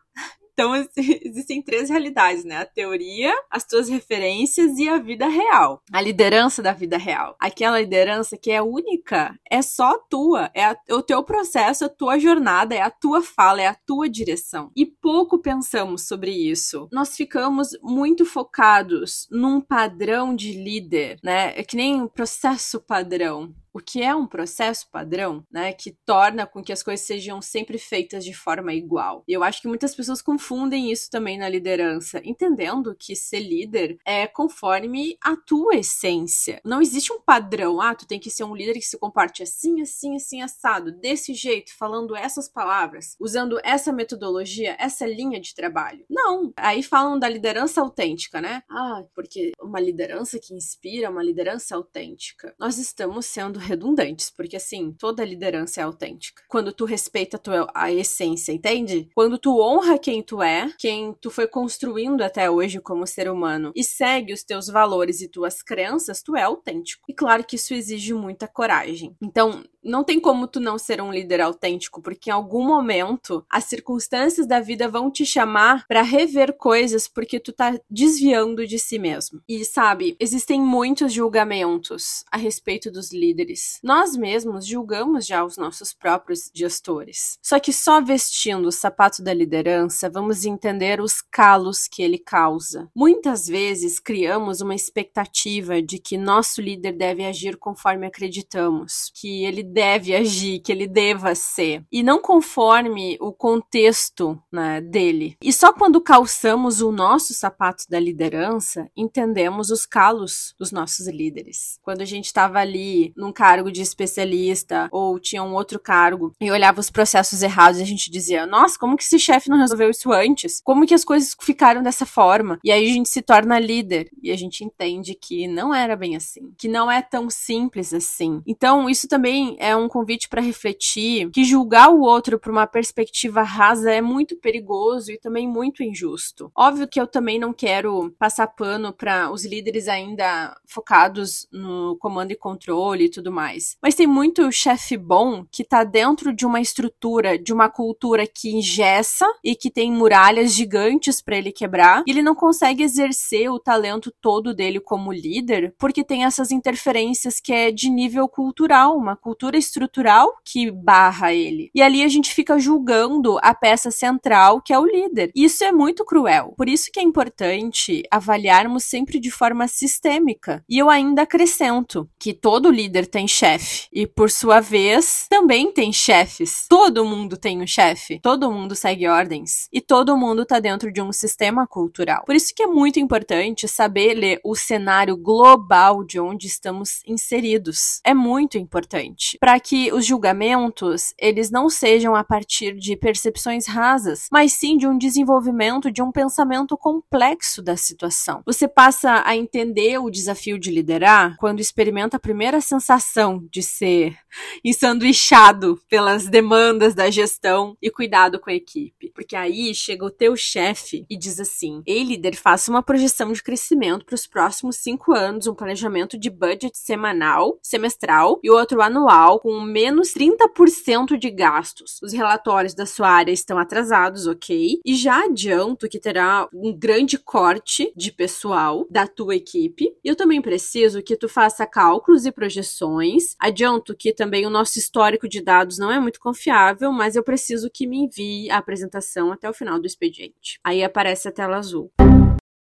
Então, 0.59 0.75
existem 1.25 1.63
três 1.63 1.89
realidades, 1.89 2.45
né? 2.45 2.57
A 2.57 2.67
teoria, 2.67 3.33
as 3.49 3.63
tuas 3.63 3.89
referências 3.89 4.77
e 4.77 4.89
a 4.89 4.99
vida 4.99 5.29
real. 5.29 5.81
A 5.93 6.01
liderança 6.01 6.61
da 6.61 6.73
vida 6.73 6.99
real. 6.99 7.37
Aquela 7.39 7.81
liderança 7.81 8.37
que 8.37 8.51
é 8.51 8.61
única, 8.61 9.39
é 9.49 9.63
só 9.63 9.97
tua, 10.11 10.51
é, 10.53 10.77
o 10.93 11.01
teu 11.01 11.23
processo, 11.23 11.85
a 11.85 11.89
tua 11.89 12.19
jornada, 12.19 12.75
é 12.75 12.83
a 12.83 12.91
tua 12.91 13.23
fala, 13.23 13.63
é 13.63 13.69
a 13.69 13.75
tua 13.75 14.09
direção. 14.09 14.73
E 14.75 14.85
pouco 14.85 15.39
pensamos 15.39 16.09
sobre 16.09 16.33
isso. 16.33 16.89
Nós 16.91 17.15
ficamos 17.15 17.69
muito 17.81 18.27
focados 18.27 19.29
num 19.31 19.61
padrão 19.61 20.35
de 20.35 20.53
líder, 20.53 21.21
né? 21.23 21.53
É 21.57 21.63
que 21.63 21.77
nem 21.77 22.03
um 22.03 22.09
processo 22.09 22.81
padrão. 22.81 23.55
O 23.79 23.81
que 23.81 24.03
é 24.03 24.13
um 24.13 24.27
processo 24.27 24.91
padrão, 24.91 25.47
né, 25.49 25.73
que 25.73 25.97
torna 26.05 26.45
com 26.45 26.65
que 26.65 26.73
as 26.73 26.83
coisas 26.83 27.07
sejam 27.07 27.41
sempre 27.41 27.79
feitas 27.79 28.25
de 28.25 28.35
forma 28.35 28.75
igual. 28.75 29.23
E 29.29 29.33
eu 29.33 29.45
acho 29.45 29.63
que 29.63 29.69
muitas 29.69 29.95
pessoas 29.95 30.21
confundem 30.21 30.91
isso 30.91 31.09
também 31.09 31.39
na 31.39 31.49
liderança, 31.49 32.21
entendendo 32.25 32.97
que 32.99 33.15
ser 33.15 33.39
líder 33.39 33.97
é 34.05 34.27
conforme 34.27 35.17
a 35.23 35.37
tua 35.37 35.77
essência. 35.77 36.61
Não 36.65 36.83
existe 36.83 37.13
um 37.13 37.21
padrão, 37.21 37.81
ah, 37.81 37.95
tu 37.95 38.05
tem 38.05 38.19
que 38.19 38.33
ser 38.33 38.43
um 38.43 38.57
líder 38.57 38.75
que 38.75 38.81
se 38.81 38.99
comporte 38.99 39.45
assim, 39.45 39.81
assim, 39.81 40.17
assim, 40.17 40.43
assado, 40.43 40.91
desse 40.91 41.33
jeito, 41.33 41.73
falando 41.79 42.17
essas 42.17 42.49
palavras, 42.49 43.15
usando 43.21 43.61
essa 43.63 43.93
metodologia, 43.93 44.75
essa 44.81 45.07
linha 45.07 45.39
de 45.39 45.55
trabalho. 45.55 46.05
Não. 46.11 46.53
Aí 46.57 46.83
falam 46.83 47.17
da 47.17 47.29
liderança 47.29 47.81
autêntica, 47.81 48.41
né? 48.41 48.65
Ah, 48.69 49.05
porque 49.15 49.53
uma 49.63 49.79
liderança 49.79 50.37
que 50.41 50.53
inspira, 50.53 51.09
uma 51.09 51.23
liderança 51.23 51.77
autêntica. 51.77 52.53
Nós 52.59 52.77
estamos 52.77 53.27
sendo 53.27 53.68
redundantes, 53.69 54.31
porque 54.31 54.57
assim, 54.57 54.93
toda 54.99 55.25
liderança 55.25 55.81
é 55.81 55.85
autêntica. 55.85 56.43
Quando 56.49 56.73
tu 56.73 56.85
respeita 56.85 57.37
a 57.37 57.41
tua 57.41 57.69
a 57.75 57.93
essência, 57.93 58.53
entende? 58.53 59.09
Quando 59.15 59.39
tu 59.39 59.61
honra 59.61 59.99
quem 59.99 60.23
tu 60.23 60.43
é, 60.43 60.73
quem 60.79 61.15
tu 61.21 61.31
foi 61.31 61.47
construindo 61.47 62.23
até 62.23 62.51
hoje 62.51 62.81
como 62.81 63.07
ser 63.07 63.31
humano 63.31 63.73
e 63.77 63.85
segue 63.85 64.33
os 64.33 64.43
teus 64.43 64.69
valores 64.69 65.21
e 65.21 65.29
tuas 65.29 65.63
crenças, 65.63 66.23
tu 66.23 66.37
é 66.37 66.43
autêntico. 66.43 67.05
E 67.09 67.15
claro 67.15 67.45
que 67.45 67.57
isso 67.57 67.75
exige 67.75 68.15
muita 68.15 68.49
coragem. 68.49 69.17
Então, 69.23 69.63
não 69.83 70.05
tem 70.05 70.21
como 70.21 70.47
tu 70.47 70.61
não 70.61 70.79
ser 70.79 71.01
um 71.01 71.13
líder 71.13 71.41
autêntico, 71.41 72.03
porque 72.03 72.31
em 72.31 72.33
algum 72.33 72.65
momento 72.65 73.45
as 73.51 73.65
circunstâncias 73.65 74.47
da 74.47 74.61
vida 74.61 74.89
vão 74.89 75.11
te 75.11 75.25
chamar 75.25 75.87
para 75.87 76.03
rever 76.03 76.53
coisas 76.57 77.09
porque 77.09 77.41
tu 77.41 77.53
tá 77.53 77.79
desviando 77.91 78.67
de 78.67 78.79
si 78.79 78.99
mesmo. 78.99 79.41
E 79.49 79.65
sabe, 79.65 80.17
existem 80.21 80.61
muitos 80.61 81.13
julgamentos 81.13 82.25
a 82.31 82.37
respeito 82.37 82.91
dos 82.91 83.13
líderes. 83.13 83.58
Nós 83.83 84.17
mesmos 84.17 84.67
julgamos 84.67 85.27
já 85.27 85.45
os 85.45 85.57
nossos 85.57 85.93
próprios 85.93 86.51
gestores. 86.55 87.39
Só 87.43 87.59
que 87.59 87.73
só 87.73 88.01
vestindo 88.01 88.67
o 88.67 88.73
sapato 88.73 89.23
da 89.23 89.33
liderança 89.33 90.11
vamos 90.11 90.45
entender 90.45 91.01
os 91.01 91.21
calos 91.21 91.89
que 91.89 92.03
ele 92.03 92.19
causa. 92.19 92.89
Muitas 92.95 93.47
vezes 93.47 93.99
criamos 93.99 94.61
uma 94.61 94.75
expectativa 94.75 95.81
de 95.83 95.99
que 95.99 96.17
nosso 96.17 96.61
líder 96.61 96.93
deve 96.93 97.25
agir 97.25 97.57
conforme 97.57 98.07
acreditamos, 98.07 99.11
que 99.15 99.45
ele 99.45 99.63
deve 99.63 100.15
agir, 100.15 100.61
que 100.61 100.73
ele 100.73 100.87
deva 100.87 101.35
ser, 101.35 101.85
e 101.91 102.03
não 102.03 102.21
conforme 102.21 103.17
o 103.21 103.33
contexto 103.33 104.41
né, 104.53 104.81
dele. 104.81 105.37
E 105.43 105.53
só 105.53 105.73
quando 105.73 106.01
calçamos 106.01 106.81
o 106.81 106.91
nosso 106.91 107.35
sapato 107.35 107.85
da 107.89 107.99
liderança, 107.99 108.91
entendemos 108.97 109.71
os 109.71 109.87
calos 109.87 110.55
dos 110.59 110.73
nossos 110.73 111.07
líderes. 111.07 111.79
Quando 111.83 112.01
a 112.01 112.05
gente 112.05 112.27
estava 112.27 112.59
ali 112.59 113.13
num 113.17 113.33
cargo 113.39 113.71
de 113.71 113.81
especialista 113.81 114.89
ou 114.91 115.21
tinha 115.21 115.45
um 115.45 115.55
outro 115.55 115.79
cargo 115.79 116.35
e 116.41 116.51
olhava 116.51 116.81
os 116.81 116.91
processos 116.91 117.41
errados, 117.41 117.81
a 117.81 117.85
gente 117.85 118.11
dizia: 118.11 118.45
Nossa, 118.45 118.77
como 118.77 118.97
que 118.97 119.05
esse 119.05 119.17
chefe 119.17 119.49
não 119.49 119.59
resolveu 119.59 119.91
isso 119.91 120.13
antes? 120.13 120.61
Como 120.65 120.85
que 120.85 120.93
as 120.93 121.05
coisas 121.05 121.37
ficaram 121.41 121.81
dessa 121.81 122.05
forma? 122.05 122.59
E 122.65 122.73
aí 122.73 122.91
a 122.91 122.93
gente 122.93 123.09
se 123.09 123.23
torna 123.23 123.61
líder 123.61 124.11
e 124.21 124.33
a 124.33 124.37
gente 124.37 124.65
entende 124.65 125.15
que 125.15 125.47
não 125.47 125.73
era 125.73 125.95
bem 125.95 126.17
assim, 126.17 126.53
que 126.59 126.67
não 126.67 126.91
é 126.91 127.01
tão 127.01 127.31
simples 127.31 127.95
assim. 127.95 128.43
Então, 128.45 128.91
isso 128.91 129.07
também 129.07 129.57
é 129.61 129.77
um 129.77 129.89
convite 129.89 130.29
para 130.29 130.43
refletir 130.43 131.31
que 131.31 131.45
julgar 131.45 131.91
o 131.91 132.01
outro 132.01 132.41
por 132.41 132.51
uma 132.51 132.67
perspectiva 132.67 133.43
rasa 133.43 133.93
é 133.93 134.01
muito 134.01 134.37
perigoso 134.37 135.13
e 135.13 135.19
também 135.19 135.47
muito 135.47 135.85
injusto. 135.85 136.51
Óbvio 136.57 136.89
que 136.89 137.01
eu 137.01 137.07
também 137.07 137.39
não 137.39 137.53
quero 137.53 138.11
passar 138.19 138.49
pano 138.49 138.93
para 138.93 139.31
os 139.31 139.45
líderes 139.45 139.87
ainda 139.87 140.57
focados 140.67 141.47
no 141.53 141.97
comando 142.01 142.33
e 142.33 142.37
controle 142.37 143.05
e 143.05 143.11
tudo 143.11 143.28
mais. 143.31 143.77
Mas 143.83 143.95
tem 143.95 144.07
muito 144.07 144.51
chefe 144.53 144.97
bom 144.97 145.45
que 145.51 145.65
tá 145.65 145.85
dentro 145.85 146.35
de 146.35 146.47
uma 146.47 146.61
estrutura, 146.61 147.39
de 147.39 147.53
uma 147.53 147.69
cultura 147.69 148.27
que 148.27 148.51
ingessa 148.51 149.27
e 149.43 149.55
que 149.55 149.71
tem 149.71 149.93
muralhas 149.93 150.53
gigantes 150.53 151.21
para 151.21 151.37
ele 151.37 151.53
quebrar, 151.53 152.03
e 152.07 152.11
ele 152.11 152.23
não 152.23 152.35
consegue 152.35 152.83
exercer 152.83 153.51
o 153.51 153.59
talento 153.59 154.13
todo 154.21 154.55
dele 154.55 154.81
como 154.81 155.13
líder 155.13 155.75
porque 155.79 156.05
tem 156.05 156.25
essas 156.25 156.51
interferências 156.51 157.41
que 157.41 157.53
é 157.53 157.71
de 157.71 157.91
nível 157.91 158.29
cultural, 158.29 158.97
uma 158.97 159.17
cultura 159.17 159.57
estrutural 159.57 160.33
que 160.45 160.71
barra 160.71 161.33
ele. 161.33 161.71
E 161.75 161.83
ali 161.83 162.03
a 162.03 162.09
gente 162.09 162.33
fica 162.33 162.59
julgando 162.59 163.39
a 163.43 163.55
peça 163.55 163.91
central, 163.91 164.61
que 164.61 164.73
é 164.73 164.79
o 164.79 164.87
líder. 164.87 165.31
Isso 165.35 165.65
é 165.65 165.73
muito 165.73 166.05
cruel. 166.05 166.55
Por 166.57 166.69
isso 166.69 166.91
que 166.93 167.01
é 167.01 167.03
importante 167.03 168.03
avaliarmos 168.11 168.85
sempre 168.85 169.19
de 169.19 169.31
forma 169.31 169.67
sistêmica. 169.69 170.65
E 170.69 170.79
eu 170.79 170.89
ainda 170.89 171.23
acrescento 171.23 172.09
que 172.19 172.33
todo 172.33 172.71
líder 172.71 173.07
tem 173.07 173.18
chefe 173.27 173.89
e 173.93 174.07
por 174.07 174.31
sua 174.31 174.61
vez 174.61 175.27
também 175.29 175.73
tem 175.73 175.93
chefes. 175.93 176.67
Todo 176.69 177.05
mundo 177.05 177.37
tem 177.37 177.61
um 177.61 177.67
chefe, 177.67 178.21
todo 178.21 178.53
mundo 178.53 178.75
segue 178.75 179.09
ordens 179.09 179.69
e 179.73 179.81
todo 179.81 180.17
mundo 180.17 180.45
tá 180.45 180.61
dentro 180.61 180.93
de 180.93 181.03
um 181.03 181.13
sistema 181.13 181.67
cultural. 181.67 182.23
Por 182.25 182.37
isso 182.37 182.55
que 182.55 182.63
é 182.63 182.67
muito 182.67 183.01
importante 183.01 183.67
saber 183.67 184.15
ler 184.15 184.41
o 184.45 184.55
cenário 184.55 185.17
global 185.17 186.05
de 186.05 186.21
onde 186.21 186.47
estamos 186.47 187.01
inseridos. 187.07 188.01
É 188.05 188.15
muito 188.15 188.57
importante 188.59 189.37
para 189.41 189.59
que 189.59 189.93
os 189.93 190.07
julgamentos 190.07 191.13
eles 191.19 191.51
não 191.51 191.69
sejam 191.69 192.15
a 192.15 192.23
partir 192.23 192.75
de 192.75 192.97
percepções 192.97 193.67
rasas, 193.67 194.27
mas 194.31 194.53
sim 194.53 194.77
de 194.77 194.87
um 194.87 194.97
desenvolvimento 194.97 195.91
de 195.91 196.03
um 196.03 196.13
pensamento 196.13 196.77
complexo 196.77 197.63
da 197.63 197.77
situação. 197.77 198.43
Você 198.47 198.69
passa 198.69 199.23
a 199.25 199.37
entender 199.37 199.99
o 199.99 200.11
desafio 200.11 200.59
de 200.59 200.71
liderar 200.71 201.37
quando 201.39 201.61
experimenta 201.61 202.17
a 202.17 202.21
primeira 202.21 202.61
sensação 202.61 203.08
de 203.51 203.63
ser 203.63 204.17
ensanduichado 204.65 205.81
pelas 205.89 206.27
demandas 206.27 206.95
da 206.95 207.11
gestão 207.11 207.77
e 207.81 207.91
cuidado 207.91 208.39
com 208.39 208.51
a 208.51 208.55
equipe. 208.55 209.11
Porque 209.15 209.35
aí 209.35 209.75
chega 209.75 210.05
o 210.05 210.11
teu 210.11 210.37
chefe 210.37 211.07
e 211.09 211.17
diz 211.17 211.41
assim: 211.41 211.83
Ei, 211.87 212.05
líder, 212.05 212.37
faça 212.37 212.71
uma 212.71 212.83
projeção 212.83 213.33
de 213.33 213.43
crescimento 213.43 214.05
para 214.05 214.15
os 214.15 214.27
próximos 214.27 214.77
cinco 214.77 215.13
anos, 215.13 215.47
um 215.47 215.55
planejamento 215.55 216.19
de 216.19 216.31
budget 216.31 216.77
semanal, 216.77 217.59
semestral 217.63 218.39
e 218.43 218.51
outro 218.51 218.83
anual 218.83 219.41
com 219.41 219.61
menos 219.61 220.13
30% 220.13 221.19
de 221.19 221.31
gastos. 221.31 221.99
Os 222.03 222.13
relatórios 222.13 222.75
da 222.75 222.87
sua 222.87 223.09
área 223.09 223.33
estão 223.33 223.59
atrasados, 223.59 224.27
ok? 224.27 224.81
E 224.85 224.95
já 224.95 225.25
adianto 225.25 225.89
que 225.89 225.99
terá 225.99 226.49
um 226.53 226.77
grande 226.77 227.19
corte 227.19 227.93
de 227.97 228.13
pessoal 228.13 228.87
da 228.91 229.07
tua 229.07 229.37
equipe. 229.37 229.93
E 230.05 230.09
eu 230.09 230.17
também 230.17 230.41
preciso 230.41 231.03
que 231.03 231.17
tu 231.17 231.29
faça 231.29 231.67
cálculos 231.67 232.27
e 232.27 232.33
projeções. 232.33 232.98
Adianto 233.39 233.97
que 233.97 234.13
também 234.13 234.47
o 234.47 234.51
nosso 234.51 234.79
histórico 234.79 235.29
de 235.29 235.43
dados 235.43 235.79
não 235.79 235.91
é 235.91 236.01
muito 236.01 236.21
confiável, 236.21 236.93
mas 236.93 237.17
eu 237.17 237.23
preciso 237.23 237.71
que 237.71 237.87
me 237.87 237.99
envie 237.99 238.51
a 238.51 238.59
apresentação 238.59 239.33
até 239.33 239.49
o 239.49 239.55
final 239.55 239.79
do 239.79 239.87
expediente. 239.87 240.59
Aí 240.65 240.83
aparece 240.83 241.29
a 241.29 241.33
tela 241.33 241.57
azul. 241.57 241.93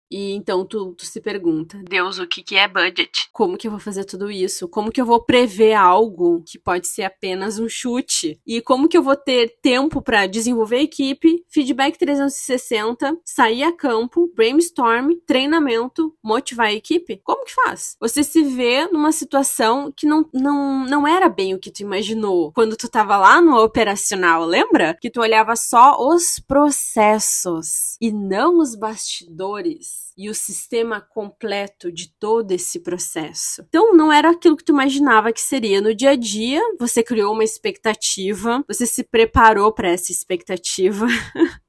E 0.10 0.34
então 0.34 0.65
tu, 0.65 0.94
tu, 0.94 1.06
se 1.06 1.20
pergunta, 1.20 1.82
Deus, 1.84 2.20
o 2.20 2.28
que, 2.28 2.44
que 2.44 2.56
é 2.56 2.68
budget? 2.68 3.30
Como 3.34 3.58
que 3.58 3.68
eu 3.68 3.72
vou 3.72 3.80
fazer 3.80 4.06
tudo 4.06 4.30
isso? 4.30 4.68
Como 4.68 4.91
que 4.91 5.02
eu 5.02 5.06
vou 5.06 5.22
prever 5.22 5.74
algo 5.74 6.44
que 6.46 6.60
pode 6.60 6.88
ser 6.88 7.04
apenas 7.04 7.58
um 7.60 7.68
chute? 7.68 8.39
E 8.46 8.62
como 8.62 8.88
que 8.88 8.98
eu 8.98 9.04
vou 9.04 9.15
ter 9.15 9.58
tempo 9.62 10.02
para 10.02 10.28
desenvolver 10.28 10.78
a 10.78 10.84
equipe, 10.84 11.44
feedback 11.50 11.98
360, 11.98 13.18
sair 13.26 13.63
a 13.63 13.72
campo, 13.72 14.32
brainstorm, 14.36 15.12
treinamento, 15.26 16.15
motivar 16.24 16.68
a 16.68 16.74
equipe? 16.74 17.20
Como 17.24 17.46
que 17.46 17.54
faz? 17.54 17.96
Você 18.00 18.24
se 18.24 18.44
vê 18.44 18.88
numa 18.88 19.12
situação 19.12 19.91
que 19.91 20.06
não, 20.06 20.30
não, 20.34 20.86
não 20.86 21.08
era 21.08 21.28
bem 21.28 21.54
o 21.54 21.60
que 21.60 21.72
tu 21.72 21.82
imaginou 21.82 22.52
quando 22.54 22.76
tu 22.76 22.88
tava 22.88 23.18
lá 23.18 23.41
no 23.41 23.58
operacional, 23.58 24.46
lembra? 24.46 24.96
Que 25.02 25.10
tu 25.10 25.22
olhava 25.22 25.56
só 25.56 25.98
os 26.00 26.39
processos 26.39 27.98
e 28.00 28.12
não 28.12 28.60
os 28.60 28.76
bastidores 28.76 29.94
e 30.17 30.29
o 30.29 30.34
sistema 30.34 31.01
completo 31.01 31.91
de 31.91 32.10
todo 32.17 32.51
esse 32.51 32.79
processo. 32.79 33.62
Então 33.67 33.93
não 33.93 34.12
era 34.12 34.31
aquilo 34.31 34.55
que 34.55 34.63
tu 34.63 34.71
imaginava 34.71 35.34
que 35.34 35.41
seria 35.41 35.81
no 35.81 35.93
dia 35.93 36.12
a 36.12 36.15
dia, 36.15 36.62
você 36.79 37.03
criou 37.03 37.34
uma 37.34 37.43
expectativa, 37.43 38.63
você 38.67 38.86
se 38.86 39.03
preparou 39.03 39.73
para 39.73 39.89
essa 39.89 40.12
expectativa. 40.12 41.05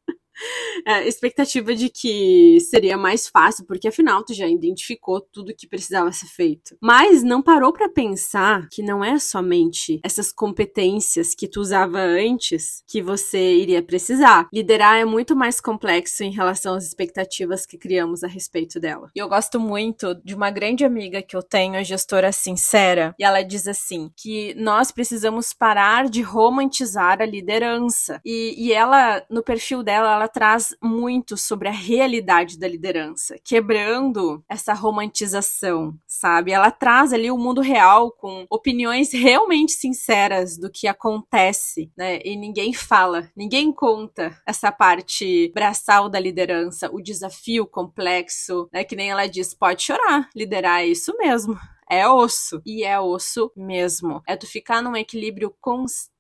é, 0.87 1.07
expectativa 1.07 1.75
de 1.75 1.89
que 1.89 2.59
seria 2.61 2.97
mais 2.97 3.29
fácil, 3.29 3.65
porque 3.67 3.89
afinal 3.89 4.25
tu 4.25 4.35
já 4.35 4.47
identificou 4.47 5.21
tudo 5.21 5.55
que 5.55 5.67
precisava 5.67 6.13
ser 6.13 6.27
feito. 6.27 6.77
Mas 6.81 7.23
não 7.23 7.43
parou 7.43 7.73
para 7.73 7.89
pensar 7.89 8.69
que 8.71 8.83
não 8.83 9.05
é 9.05 9.19
somente 9.19 10.01
essas 10.03 10.33
competências 10.33 11.35
que 11.35 11.49
tu 11.49 11.61
usava 11.61 11.99
antes 11.99 12.83
que 12.87 13.03
você 13.03 13.55
iria 13.57 13.83
precisar. 13.83 14.49
Liderar 14.53 14.99
é 14.99 15.05
muito 15.05 15.35
mais 15.35 15.61
complexo 15.61 16.23
em 16.23 16.31
relação 16.31 16.75
às 16.75 16.85
expectativas 16.85 17.67
que 17.67 17.79
criamos 17.79 18.23
a 18.23 18.29
respeito 18.29 18.79
dela. 18.79 19.11
E 19.15 19.19
eu 19.19 19.29
gosto 19.29 19.59
muito 19.59 20.15
de 20.25 20.35
uma 20.35 20.51
grande 20.51 20.85
amiga 20.85 21.23
que 21.23 21.37
eu 21.37 21.43
tenho, 21.43 21.77
a 21.77 21.83
gestora 21.83 22.33
sincera, 22.33 23.15
e 23.19 23.25
ela 23.25 23.43
diz 23.43 23.67
assim: 23.67 24.11
que 24.17 24.55
nós 24.55 24.91
precisamos 24.91 25.53
parar 25.53 26.09
de 26.09 26.23
romantizar 26.23 27.21
a 27.21 27.27
liderança. 27.27 28.21
E, 28.25 28.55
e 28.57 28.73
ela, 28.73 29.25
no 29.31 29.43
perfil 29.43 29.83
dela, 29.83 30.15
ela 30.15 30.26
ela 30.27 30.29
traz 30.29 30.75
muito 30.83 31.37
sobre 31.37 31.69
a 31.69 31.73
realidade 31.73 32.59
da 32.59 32.67
liderança, 32.67 33.37
quebrando 33.45 34.43
essa 34.49 34.75
romantização, 34.75 35.95
sabe? 36.05 36.51
Ela 36.51 36.71
traz 36.71 37.13
ali 37.13 37.31
o 37.31 37.39
mundo 37.39 37.61
real 37.61 38.11
com 38.11 38.45
opiniões 38.51 39.13
realmente 39.13 39.73
sinceras 39.73 40.59
do 40.59 40.69
que 40.69 40.89
acontece, 40.89 41.93
né? 41.97 42.19
E 42.25 42.37
ninguém 42.37 42.73
fala, 42.75 43.31
ninguém 43.37 43.73
conta 43.73 44.37
essa 44.45 44.73
parte 44.73 45.53
braçal 45.55 46.09
da 46.09 46.19
liderança, 46.19 46.91
o 46.93 47.01
desafio 47.01 47.65
complexo, 47.65 48.69
né? 48.73 48.83
Que 48.83 48.97
nem 48.97 49.11
ela 49.11 49.29
diz, 49.29 49.55
pode 49.55 49.85
chorar, 49.85 50.29
liderar 50.35 50.81
é 50.81 50.87
isso 50.87 51.17
mesmo 51.17 51.57
é 51.89 52.09
osso. 52.09 52.61
E 52.67 52.85
é 52.85 52.99
osso 52.99 53.51
mesmo. 53.57 54.23
É 54.27 54.37
tu 54.37 54.47
ficar 54.47 54.83
num 54.83 54.97
equilíbrio 54.97 55.55
constante 55.61 56.16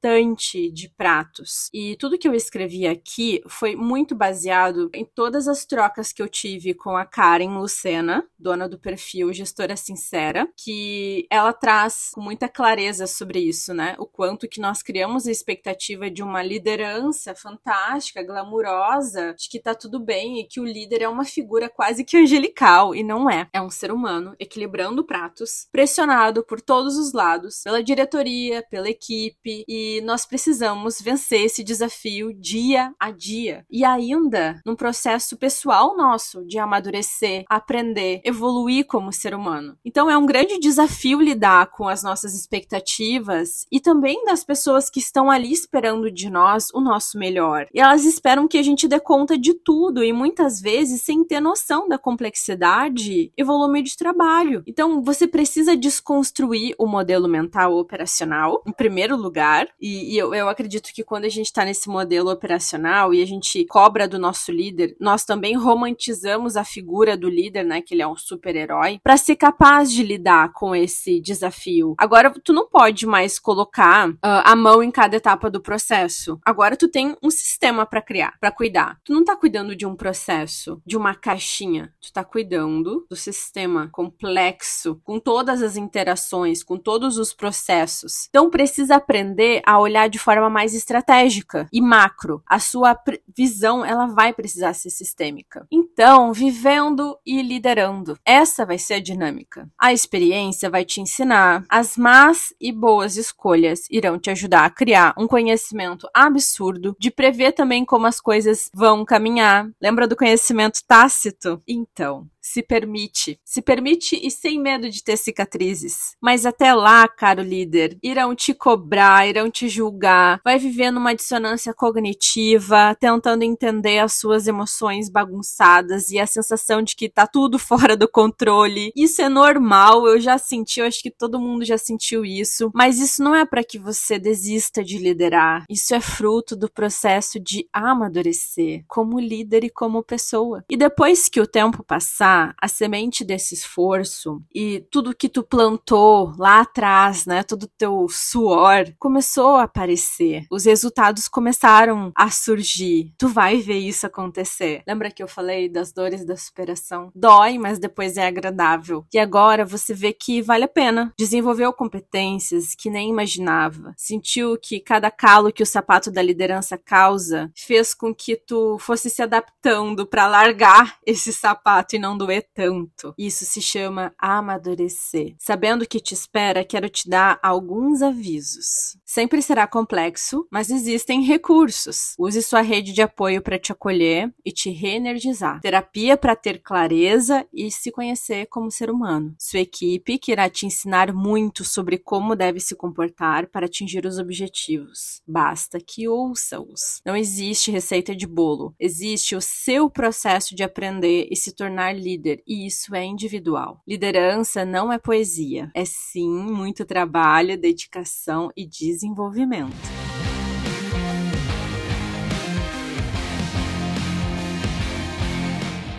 de 0.73 0.89
pratos. 0.97 1.69
E 1.73 1.97
tudo 1.97 2.19
que 2.19 2.29
eu 2.29 2.35
escrevi 2.35 2.87
aqui 2.87 3.43
foi 3.49 3.75
muito 3.75 4.15
baseado 4.15 4.89
em 4.95 5.05
todas 5.05 5.49
as 5.49 5.65
trocas 5.65 6.13
que 6.13 6.23
eu 6.23 6.29
tive 6.29 6.75
com 6.75 6.97
a 6.97 7.05
Karen 7.05 7.59
Lucena, 7.59 8.25
dona 8.39 8.69
do 8.69 8.79
perfil 8.79 9.33
Gestora 9.33 9.77
Sincera, 9.77 10.49
que 10.57 11.27
ela 11.31 11.53
traz 11.53 12.11
com 12.15 12.21
muita 12.21 12.49
clareza 12.49 13.07
sobre 13.07 13.41
isso, 13.41 13.75
né? 13.75 13.97
O 13.99 14.07
quanto 14.07 14.49
que 14.49 14.61
nós 14.61 14.83
criamos 14.83 15.27
a 15.27 15.31
expectativa 15.33 16.09
de 16.09 16.23
uma 16.23 16.43
liderança 16.43 17.35
fantástica, 17.35 18.23
glamurosa, 18.23 19.35
de 19.35 19.49
que 19.49 19.59
tá 19.59 19.75
tudo 19.75 19.99
bem 19.99 20.41
e 20.41 20.45
que 20.45 20.61
o 20.61 20.65
líder 20.65 21.03
é 21.03 21.09
uma 21.09 21.25
figura 21.25 21.69
quase 21.69 22.05
que 22.05 22.17
angelical. 22.17 22.95
E 22.95 23.03
não 23.03 23.29
é. 23.29 23.49
É 23.53 23.61
um 23.61 23.71
ser 23.71 23.91
humano 23.91 24.37
equilibrando 24.39 25.05
pratos 25.05 25.67
pressionado 25.73 26.45
por 26.45 26.61
todos 26.61 26.97
os 26.97 27.13
lados, 27.13 27.63
pela 27.65 27.83
diretoria, 27.83 28.65
pela 28.71 28.89
equipe, 28.89 29.65
e 29.67 29.96
nós 30.01 30.25
precisamos 30.25 31.01
vencer 31.01 31.43
esse 31.43 31.63
desafio 31.65 32.33
dia 32.33 32.95
a 32.99 33.11
dia. 33.11 33.65
E 33.71 33.85
ainda 33.85 34.61
num 34.65 34.77
processo 34.77 35.37
pessoal 35.37 35.97
nosso 35.97 36.45
de 36.45 36.59
amadurecer, 36.59 37.45
aprender, 37.49 38.21
evoluir 38.25 38.87
como 38.87 39.13
ser 39.13 39.35
humano. 39.35 39.77
Então 39.85 40.09
é 40.09 40.17
um 40.17 40.27
grande 40.27 40.59
desafio 40.59 41.21
lidar 41.21 41.67
com 41.71 41.89
as 41.89 42.03
nossas 42.03 42.35
expectativas 42.35 43.67
e 43.71 43.81
também 43.81 44.25
das 44.25 44.45
pessoas 44.45 44.89
que 44.89 45.01
estão 45.01 45.31
ali 45.31 45.53
esperando 45.53 46.11
de 46.11 46.31
nós 46.31 46.69
o 46.73 46.81
nosso 46.81 47.19
melhor. 47.19 47.67
E 47.75 47.81
elas 47.81 48.05
esperam 48.05 48.49
que 48.49 48.59
a 48.59 48.63
gente 48.63 48.89
dê 48.89 49.01
conta 49.01 49.37
de 49.37 49.55
tudo 49.55 50.03
e 50.03 50.13
muitas 50.13 50.61
vezes 50.61 51.03
sem 51.03 51.25
ter 51.25 51.41
noção 51.41 51.89
da 51.89 51.99
complexidade 51.99 53.33
e 53.37 53.45
volume 53.45 53.83
de 53.83 53.97
trabalho. 53.97 54.63
Então 54.67 55.03
você 55.03 55.27
precisa 55.27 55.57
precisa 55.57 55.77
desconstruir 55.77 56.75
o 56.79 56.87
modelo 56.87 57.27
mental 57.27 57.77
operacional, 57.77 58.63
em 58.67 58.73
primeiro 58.73 59.17
lugar. 59.17 59.67
E, 59.87 60.15
e 60.15 60.19
eu, 60.19 60.35
eu 60.35 60.49
acredito 60.49 60.93
que 60.93 61.05
quando 61.05 61.27
a 61.27 61.29
gente 61.29 61.47
está 61.47 61.65
nesse 61.65 61.89
modelo 61.89 62.29
operacional 62.29 63.15
e 63.15 63.23
a 63.23 63.27
gente 63.27 63.65
cobra 63.67 64.09
do 64.09 64.19
nosso 64.19 64.51
líder, 64.51 64.97
nós 64.99 65.25
também 65.25 65.57
romantizamos 65.57 66.57
a 66.57 66.65
figura 66.65 67.17
do 67.17 67.29
líder, 67.29 67.65
né? 67.65 67.81
Que 67.81 67.95
ele 67.95 68.03
é 68.03 68.09
um 68.09 68.17
super-herói, 68.17 68.99
para 69.01 69.17
ser 69.17 69.37
capaz 69.37 69.93
de 69.93 70.03
lidar 70.03 70.53
com 70.53 70.75
esse 70.75 71.21
desafio. 71.21 71.95
Agora, 71.99 72.33
tu 72.43 72.53
não 72.53 72.69
pode 72.69 73.07
mais 73.07 73.39
colocar 73.39 74.11
uh, 74.11 74.17
a 74.23 74.57
mão 74.57 74.83
em 74.83 74.91
cada 74.91 75.17
etapa 75.17 75.49
do 75.49 75.63
processo. 75.63 76.41
Agora, 76.45 76.77
tu 76.77 76.89
tem 76.89 77.17
um 77.23 77.31
sistema 77.31 77.87
para 77.87 78.03
criar, 78.03 78.35
para 78.41 78.51
cuidar. 78.51 78.99
Tu 79.05 79.13
não 79.13 79.25
tá 79.25 79.37
cuidando 79.37 79.77
de 79.77 79.87
um 79.87 79.95
processo, 79.95 80.83
de 80.85 80.97
uma 80.97 81.15
caixinha. 81.15 81.95
Tu 82.01 82.13
tá 82.13 82.25
cuidando 82.25 83.07
do 83.09 83.15
sistema 83.15 83.89
complexo, 83.93 85.01
com 85.05 85.21
todas 85.21 85.63
as 85.63 85.77
interações, 85.77 86.65
com 86.65 86.77
todos 86.77 87.19
os 87.19 87.33
processos. 87.33 88.27
Então 88.29 88.51
precisa 88.51 88.97
aprender 88.97 89.63
a 89.67 89.79
olhar 89.81 90.09
de 90.09 90.19
forma 90.19 90.49
mais 90.49 90.75
estratégica 90.75 91.69
e 91.73 91.81
macro. 91.81 92.41
A 92.47 92.61
sua 92.61 92.97
visão, 93.37 93.85
ela 93.85 94.07
vai 94.07 94.33
precisar 94.33 94.73
ser 94.73 94.91
sistêmica. 94.91 95.67
Então, 95.71 96.33
vivendo 96.33 97.19
e 97.27 97.43
liderando. 97.43 98.17
Essa 98.25 98.65
vai 98.65 98.79
ser 98.79 98.95
a 98.95 99.01
dinâmica. 99.01 99.69
A 99.77 99.93
experiência 99.93 100.71
vai 100.71 100.85
te 100.85 101.01
ensinar. 101.01 101.65
As 101.69 101.97
más 101.97 102.55
e 102.61 102.71
boas 102.71 103.17
escolhas 103.17 103.87
irão 103.91 104.19
te 104.19 104.31
ajudar 104.31 104.65
a 104.65 104.71
criar 104.71 105.13
um 105.19 105.27
conhecimento 105.27 106.09
absurdo, 106.15 106.97
de 106.99 107.11
prever 107.11 107.53
também 107.53 107.85
como 107.85 108.07
as 108.07 108.21
coisas 108.21 108.71
vão 108.73 109.05
caminhar. 109.05 109.69
Lembra 109.83 110.07
do 110.07 110.17
conhecimento 110.17 110.81
tácito? 110.87 111.61
Então, 111.67 112.29
se 112.47 112.63
permite. 112.63 113.41
Se 113.45 113.61
permite 113.61 114.19
e 114.23 114.31
sem 114.31 114.61
medo 114.61 114.89
de 114.89 115.03
ter 115.03 115.17
cicatrizes. 115.17 116.15
Mas 116.21 116.47
até 116.47 116.73
lá, 116.73 117.07
caro 117.09 117.43
líder, 117.43 117.99
irão 118.03 118.35
te 118.35 118.55
cobrar, 118.55 119.27
irão 119.29 119.51
te 119.51 119.69
julgar, 119.69 120.41
vai 120.45 120.59
viver 120.59 120.93
numa 120.93 121.15
dissonância 121.15 121.75
cognitiva, 121.75 122.97
tentando 123.01 123.43
entender 123.43 123.99
as 123.99 124.15
suas 124.15 124.47
emoções 124.47 125.11
bagunçadas 125.11 126.11
e 126.11 126.19
a 126.21 126.27
sensação 126.27 126.83
de 126.83 126.95
que 126.95 127.09
tá 127.09 127.27
tudo 127.27 127.59
fora 127.61 127.97
do 127.97 128.09
controle. 128.09 128.93
Isso 128.95 129.21
é 129.21 129.29
normal, 129.29 130.07
eu 130.07 130.21
já 130.21 130.39
senti, 130.39 130.81
eu 130.81 130.87
acho 130.87 131.03
que 131.03 131.11
todo 131.11 131.41
mundo 131.41 131.65
já 131.65 131.77
sentiu 131.77 132.25
isso, 132.25 132.71
mas 132.73 133.01
isso 133.01 133.23
não 133.23 133.35
é 133.35 133.45
para 133.45 133.65
que 133.65 133.79
você 133.79 134.19
desista 134.19 134.85
de 134.85 134.99
liderar. 134.99 135.65
Isso 135.69 135.95
é 135.95 136.01
fruto 136.01 136.55
do 136.55 136.71
processo 136.71 137.41
de 137.41 137.69
amadurecer 137.73 138.85
como 138.87 139.19
líder 139.19 139.65
e 139.65 139.71
como 139.71 140.03
pessoa. 140.03 140.65
E 140.71 140.77
depois 140.77 141.29
que 141.29 141.41
o 141.41 141.47
tempo 141.47 141.83
passar, 141.83 142.36
a 142.61 142.69
semente 142.69 143.25
desse 143.25 143.55
esforço 143.55 144.43
e 144.55 144.87
tudo 144.91 145.15
que 145.15 145.29
tu 145.29 145.43
plantou 145.43 146.33
lá 146.39 146.61
atrás, 146.61 147.27
né, 147.27 147.43
todo 147.43 147.71
teu 147.79 148.07
suor 148.09 148.93
começou 148.99 149.57
a 149.57 149.65
aparecer. 149.65 150.45
Os 150.51 150.65
resultados 150.65 151.29
começaram 151.29 152.13
a 152.15 152.31
surgir. 152.31 153.13
Tu 153.19 153.29
vai 153.29 153.59
ver 153.59 153.79
isso 153.79 154.07
acontecer. 154.07 154.83
Lembra 154.87 155.11
que 155.11 155.23
eu 155.23 155.29
falei 155.29 155.69
das 155.69 155.93
dores 155.93 156.25
da 156.25 156.37
superação? 156.37 157.11
Dói, 157.15 157.59
mas 157.59 157.79
depois 157.79 158.17
é 158.17 158.27
agradável. 158.27 159.05
E 159.13 159.19
agora 159.19 159.65
você 159.65 159.95
vê 159.95 160.13
que 160.13 160.43
vale 160.43 160.65
a 160.65 160.69
pena. 160.69 161.13
Desenvolveu 161.19 161.73
competências 161.73 162.75
que 162.75 162.91
nem 162.91 163.11
imaginava. 163.11 163.95
Sentiu 163.97 164.59
que 164.59 164.81
cada 164.81 165.11
calo 165.11 165.53
que 165.53 165.63
o 165.63 165.67
sapato 165.67 166.11
da 166.11 166.23
liderança 166.23 166.77
causa 166.77 167.51
fez 167.55 167.95
com 167.95 168.15
que 168.15 168.37
tu 168.37 168.79
fosse 168.79 169.11
se 169.11 169.23
adaptando 169.23 170.07
para 170.07 170.27
largar 170.27 170.99
esse 171.05 171.33
sapato 171.33 171.97
e 171.97 171.99
não 171.99 172.17
do 172.17 172.26
doer 172.27 172.47
tanto. 172.53 173.15
Isso 173.17 173.45
se 173.45 173.63
chama 173.63 174.13
amadurecer. 174.19 175.37
Sabendo 175.39 175.87
que 175.87 176.01
te 176.01 176.13
espera, 176.13 176.65
quero 176.65 176.89
te 176.89 177.09
dar 177.09 177.39
alguns 177.43 178.03
avisos. 178.03 178.97
Sempre 179.05 179.41
será 179.41 179.67
complexo, 179.67 180.47
mas 180.51 180.71
existem 180.71 181.23
recursos. 181.23 182.15
Use 182.19 182.43
sua 182.43 182.61
rede 182.61 182.93
de 182.93 183.01
apoio 183.01 183.41
para 183.41 183.59
te 183.59 183.71
acolher 183.71 184.33
e 184.45 184.51
te 184.51 184.71
reenergizar. 184.71 185.61
Terapia 185.61 186.17
para 186.17 186.35
ter 186.35 186.61
clareza 186.61 187.47
e 187.53 187.71
se 187.71 187.93
conhecer 187.93 188.47
como 188.47 188.71
ser 188.71 188.91
humano. 188.91 189.35
Sua 189.39 189.61
equipe 189.61 190.19
que 190.19 190.33
irá 190.33 190.51
te 190.51 190.67
ensinar 190.67 191.13
muito 191.13 191.65
sobre 191.65 191.99
como 191.99 192.35
deve 192.35 192.59
se 192.59 192.75
comportar 192.75 193.47
para 193.47 193.67
atingir 193.67 194.05
os 194.05 194.19
objetivos. 194.19 195.23
Basta 195.27 195.79
que 195.79 196.09
ouça-os. 196.09 197.01
Não 197.05 197.17
existe 197.17 197.71
receita 197.71 198.15
de 198.15 198.27
bolo. 198.27 198.75
Existe 198.81 199.37
o 199.37 199.41
seu 199.41 199.89
processo 199.89 200.55
de 200.55 200.65
aprender 200.65 201.29
e 201.31 201.37
se 201.37 201.53
tornar 201.53 201.95
líder 201.95 202.16
líder, 202.17 202.43
e 202.47 202.67
isso 202.67 202.95
é 202.95 203.05
individual. 203.05 203.83
Liderança 203.87 204.65
não 204.65 204.93
é 204.93 204.99
poesia, 204.99 205.71
é 205.75 205.85
sim 205.85 206.29
muito 206.29 206.85
trabalho, 206.85 207.59
dedicação 207.59 208.51
e 208.57 208.67
desenvolvimento. 208.67 209.75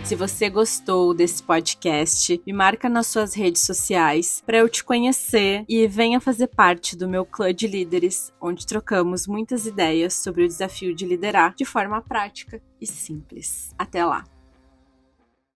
Se 0.04 0.14
você 0.14 0.48
gostou 0.48 1.12
desse 1.12 1.42
podcast, 1.42 2.40
me 2.46 2.52
marca 2.52 2.88
nas 2.88 3.08
suas 3.08 3.34
redes 3.34 3.60
sociais 3.60 4.42
para 4.46 4.56
eu 4.56 4.66
te 4.66 4.82
conhecer 4.82 5.66
e 5.68 5.86
venha 5.86 6.18
fazer 6.18 6.46
parte 6.46 6.96
do 6.96 7.06
meu 7.06 7.26
clã 7.26 7.52
de 7.52 7.66
líderes, 7.66 8.32
onde 8.40 8.66
trocamos 8.66 9.26
muitas 9.26 9.66
ideias 9.66 10.14
sobre 10.14 10.44
o 10.44 10.48
desafio 10.48 10.94
de 10.94 11.04
liderar 11.04 11.54
de 11.54 11.66
forma 11.66 12.00
prática 12.00 12.58
e 12.80 12.86
simples. 12.86 13.74
Até 13.78 14.02
lá! 14.02 14.24